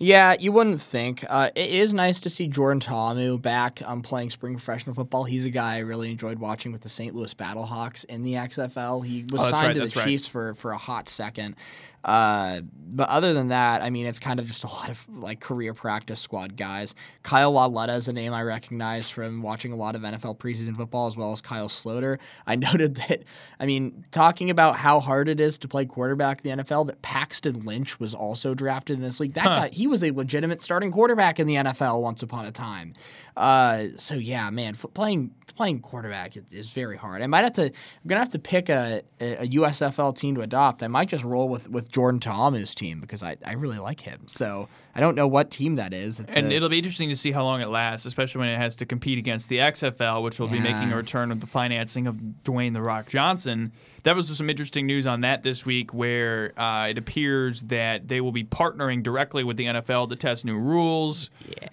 [0.00, 1.24] Yeah, you wouldn't think.
[1.28, 5.24] Uh, it is nice to see Jordan Ta'amu back um, playing spring professional football.
[5.24, 7.16] He's a guy I really enjoyed watching with the St.
[7.16, 9.04] Louis Battlehawks in the XFL.
[9.04, 10.04] He was Oh, signed right, to the that's right.
[10.04, 11.56] Chiefs for, for a hot second.
[12.04, 15.40] Uh, but other than that, I mean, it's kind of just a lot of like
[15.40, 16.94] career practice squad guys.
[17.22, 21.06] Kyle Lauletta is a name I recognize from watching a lot of NFL preseason football,
[21.06, 22.18] as well as Kyle Sloter.
[22.46, 23.24] I noted that,
[23.60, 27.02] I mean, talking about how hard it is to play quarterback in the NFL, that
[27.02, 29.34] Paxton Lynch was also drafted in this league.
[29.34, 32.94] That guy, he was a legitimate starting quarterback in the NFL once upon a time.
[33.38, 37.22] Uh, so yeah, man, f- playing playing quarterback is, very hard.
[37.22, 37.66] I might have to.
[37.66, 37.72] I'm
[38.08, 40.82] gonna have to pick a, a, USFL team to adopt.
[40.82, 44.22] I might just roll with with Jordan Ta'amu's team because I, I really like him.
[44.26, 46.18] So I don't know what team that is.
[46.18, 48.58] It's And a- it'll be interesting to see how long it lasts, especially when it
[48.58, 52.08] has to compete against the XFL, which will be making a return with the financing
[52.08, 53.70] of Dwayne the Rock Johnson.
[54.08, 58.22] That was some interesting news on that this week, where uh, it appears that they
[58.22, 61.28] will be partnering directly with the NFL to test new rules,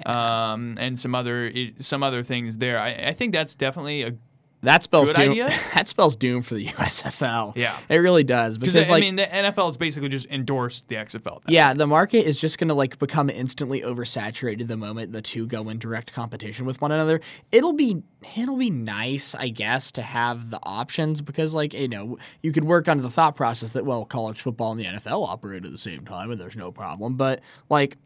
[0.06, 2.78] um, and some other some other things there.
[2.78, 4.16] I, I think that's definitely a
[4.62, 5.32] that spells good doom.
[5.32, 5.60] idea?
[5.76, 7.56] That spells doom for the USFL.
[7.56, 7.78] Yeah.
[7.90, 11.42] it really does because like I mean the NFL has basically just endorsed the XFL.
[11.48, 15.46] Yeah, the market is just going to like become instantly oversaturated the moment the two
[15.46, 17.22] go in direct competition with one another.
[17.52, 18.02] It'll be
[18.38, 22.64] it'll be nice, I guess, to have the options because like, you know, you could
[22.64, 25.78] work under the thought process that well, college football and the NFL operate at the
[25.78, 27.98] same time and there's no problem, but like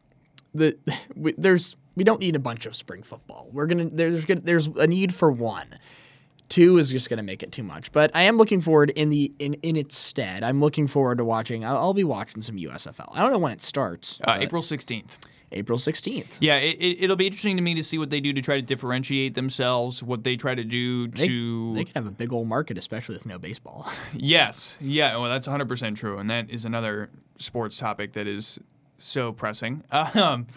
[0.54, 0.78] the
[1.16, 3.48] w- there's We don't need a bunch of spring football.
[3.52, 5.80] We're gonna there's there's a need for one.
[6.50, 7.92] Two is just gonna make it too much.
[7.92, 10.44] But I am looking forward in the in in its stead.
[10.44, 11.64] I'm looking forward to watching.
[11.64, 13.10] I'll, I'll be watching some USFL.
[13.14, 14.20] I don't know when it starts.
[14.28, 15.18] Uh, April 16th.
[15.52, 16.38] April 16th.
[16.40, 18.56] Yeah, it, it, will be interesting to me to see what they do to try
[18.56, 21.74] to differentiate themselves, what they try to do to.
[21.74, 23.90] They, they could have a big old market, especially with no baseball.
[24.14, 24.78] yes.
[24.80, 26.20] Yeah, well, that's 100% true.
[26.20, 28.60] And that is another sports topic that is
[28.98, 29.84] so pressing.
[29.92, 30.48] Um,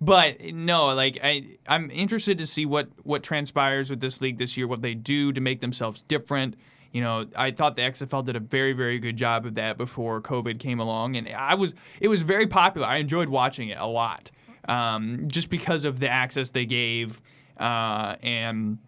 [0.00, 4.56] but no, like I, I'm interested to see what what transpires with this league this
[4.56, 6.56] year, what they do to make themselves different.
[6.92, 10.20] You know, I thought the XFL did a very, very good job of that before
[10.22, 12.86] COVID came along, and I was it was very popular.
[12.86, 14.30] I enjoyed watching it a lot,
[14.68, 17.20] um, just because of the access they gave
[17.58, 18.78] uh, and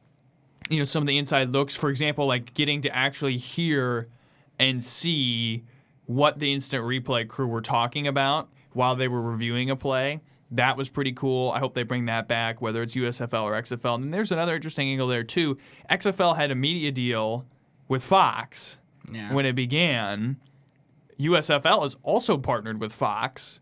[0.69, 1.75] you know some of the inside looks.
[1.75, 4.09] For example, like getting to actually hear
[4.59, 5.65] and see
[6.07, 10.21] what the instant replay crew were talking about while they were reviewing a play.
[10.51, 11.51] That was pretty cool.
[11.51, 13.96] I hope they bring that back, whether it's USFL or XFL.
[13.96, 15.59] And there's another interesting angle there too.
[15.90, 17.44] XFL had a media deal
[17.86, 18.78] with Fox
[19.12, 19.32] yeah.
[19.32, 20.36] when it began.
[21.18, 23.61] USFL is also partnered with Fox.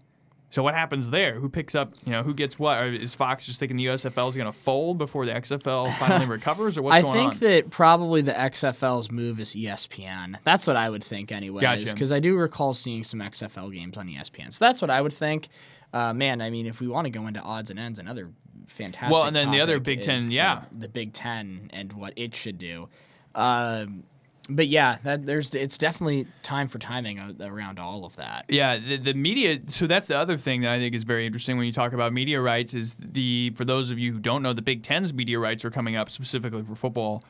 [0.51, 1.35] So what happens there?
[1.35, 1.93] Who picks up?
[2.05, 2.87] You know, who gets what?
[2.87, 6.79] Is Fox just thinking the USFL is going to fold before the XFL finally recovers,
[6.79, 7.27] or what's I going on?
[7.27, 10.37] I think that probably the XFL's move is ESPN.
[10.45, 11.63] That's what I would think, anyway.
[11.63, 11.87] Gotcha.
[11.87, 14.53] Because I do recall seeing some XFL games on ESPN.
[14.53, 15.49] So that's what I would think.
[15.93, 18.31] Uh, man, I mean, if we want to go into odds and ends, another
[18.67, 19.13] fantastic.
[19.13, 22.35] Well, and then the other Big Ten, yeah, the, the, Big Ten and what it
[22.35, 22.89] should do.
[23.35, 24.05] Um,
[24.49, 28.45] but yeah, that there's it's definitely time for timing around all of that.
[28.49, 29.61] Yeah, the, the media.
[29.69, 32.13] So that's the other thing that I think is very interesting when you talk about
[32.13, 32.75] media rights.
[32.75, 35.71] Is the for those of you who don't know, the Big Ten's media rights are
[35.71, 37.25] coming up specifically for football,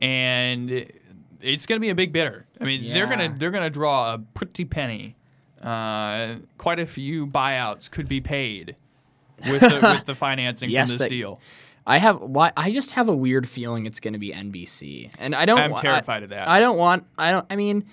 [0.00, 0.90] and
[1.40, 2.46] it's going to be a big bidder.
[2.60, 2.94] I mean, yeah.
[2.94, 5.16] they're gonna they're gonna draw a pretty penny.
[5.66, 8.76] Uh, quite a few buyouts could be paid
[9.50, 11.40] with the, with the financing yes, from this deal.
[11.84, 15.34] I have why I just have a weird feeling it's going to be NBC, and
[15.34, 15.58] I don't.
[15.58, 16.48] I'm terrified I, of that.
[16.48, 17.04] I don't want.
[17.18, 17.46] I don't.
[17.50, 17.84] I mean,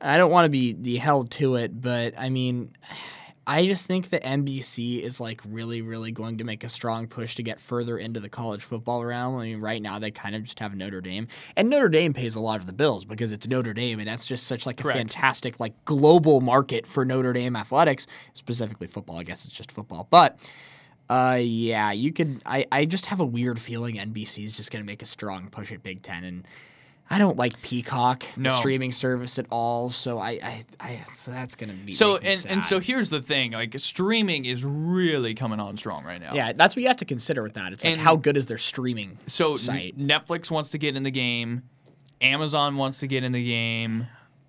[0.00, 2.72] I don't want to be, be held to it, but I mean,
[3.48, 7.34] I just think that NBC is like really, really going to make a strong push
[7.36, 9.38] to get further into the college football realm.
[9.38, 12.34] I mean, right now they kind of just have Notre Dame, and Notre Dame pays
[12.34, 14.96] a lot of the bills because it's Notre Dame, and that's just such like Correct.
[14.96, 19.16] a fantastic like global market for Notre Dame athletics, specifically football.
[19.16, 20.38] I guess it's just football, but
[21.08, 22.42] uh, yeah, you could.
[22.44, 25.48] I, I just have a weird feeling NBC is just going to make a strong
[25.48, 26.46] push at Big Ten, and
[27.10, 28.50] I don't like Peacock, no.
[28.50, 29.88] the streaming service at all.
[29.88, 32.18] So I, I, I so that's going to be so.
[32.18, 36.34] And and so here's the thing: like streaming is really coming on strong right now.
[36.34, 37.72] Yeah, that's what you have to consider with that.
[37.72, 39.98] It's like and how good is their streaming so site?
[39.98, 41.62] Netflix wants to get in the game,
[42.20, 44.06] Amazon wants to get in the game.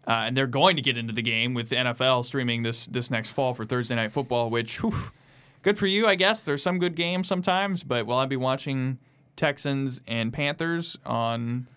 [0.07, 3.29] Uh, and they're going to get into the game with NFL streaming this this next
[3.29, 5.11] fall for Thursday Night Football, which whew,
[5.61, 6.43] good for you, I guess.
[6.43, 8.97] There's some good games sometimes, but will I be watching
[9.35, 11.67] Texans and Panthers on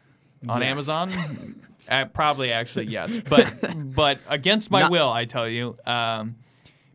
[0.49, 0.70] on yes.
[0.70, 1.61] Amazon?
[1.88, 3.16] uh, probably, actually, yes.
[3.16, 3.55] But
[3.95, 5.76] but against my Not- will, I tell you.
[5.86, 6.36] Um,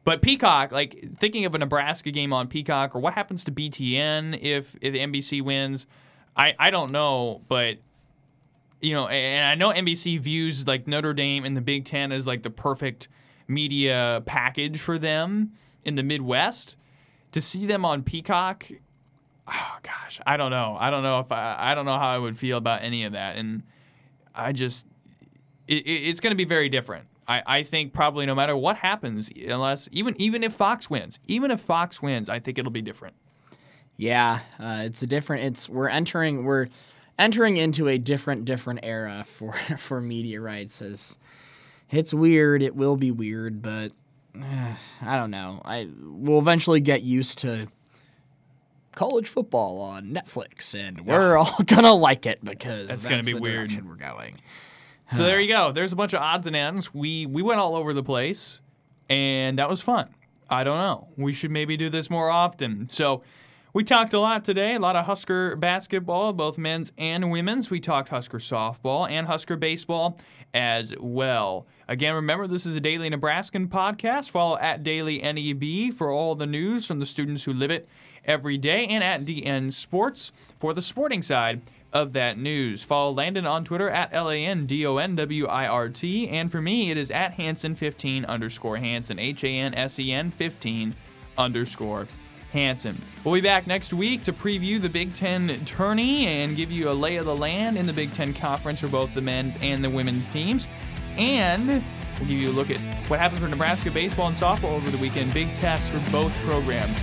[0.03, 4.39] but Peacock, like thinking of a Nebraska game on Peacock, or what happens to BTN
[4.41, 5.85] if if NBC wins,
[6.35, 7.79] I I don't know, but
[8.79, 12.25] you know, and I know NBC views like Notre Dame and the Big Ten as
[12.25, 13.07] like the perfect
[13.47, 16.75] media package for them in the Midwest,
[17.31, 18.67] to see them on Peacock,
[19.47, 20.77] oh gosh, I don't know.
[20.79, 23.13] I don't know if I, I don't know how I would feel about any of
[23.13, 23.37] that.
[23.37, 23.63] And
[24.35, 24.85] I just,
[25.67, 27.05] it, it's going to be very different.
[27.27, 31.51] I, I think probably no matter what happens, unless even even if Fox wins, even
[31.51, 33.15] if Fox wins, I think it'll be different.
[33.97, 35.43] Yeah, uh, it's a different.
[35.43, 36.67] It's we're entering we're
[37.19, 40.81] entering into a different different era for for media rights.
[40.81, 41.17] As
[41.91, 43.91] it's weird, it will be weird, but
[44.35, 45.61] I don't know.
[45.65, 47.67] I will eventually get used to
[48.97, 51.03] college football on Netflix, and ah.
[51.05, 53.71] we're all gonna like it because that's, that's gonna be the weird.
[53.85, 54.41] We're going.
[55.15, 55.71] So there you go.
[55.71, 56.93] There's a bunch of odds and ends.
[56.93, 58.59] We we went all over the place,
[59.07, 60.09] and that was fun.
[60.49, 61.09] I don't know.
[61.15, 62.89] We should maybe do this more often.
[62.89, 63.23] So.
[63.73, 67.69] We talked a lot today, a lot of Husker basketball, both men's and women's.
[67.69, 70.17] We talked Husker softball and Husker baseball
[70.51, 71.67] as well.
[71.87, 74.31] Again, remember this is a Daily Nebraskan podcast.
[74.31, 77.87] Follow at Daily NEB for all the news from the students who live it
[78.27, 81.61] every day, and at DN Sports for the sporting side
[81.93, 82.83] of that news.
[82.83, 86.27] Follow Landon on Twitter at L A N D O N W I R T,
[86.27, 90.31] and for me it is at Hansen15 underscore Hansen, H A N S E N
[90.31, 90.95] 15
[91.37, 92.07] underscore
[92.51, 93.01] Hansen.
[93.23, 96.93] We'll be back next week to preview the Big Ten tourney and give you a
[96.93, 99.89] lay of the land in the Big Ten Conference for both the men's and the
[99.89, 100.67] women's teams.
[101.17, 101.67] And
[102.19, 104.97] we'll give you a look at what happened for Nebraska baseball and softball over the
[104.97, 105.33] weekend.
[105.33, 106.97] Big tests for both programs.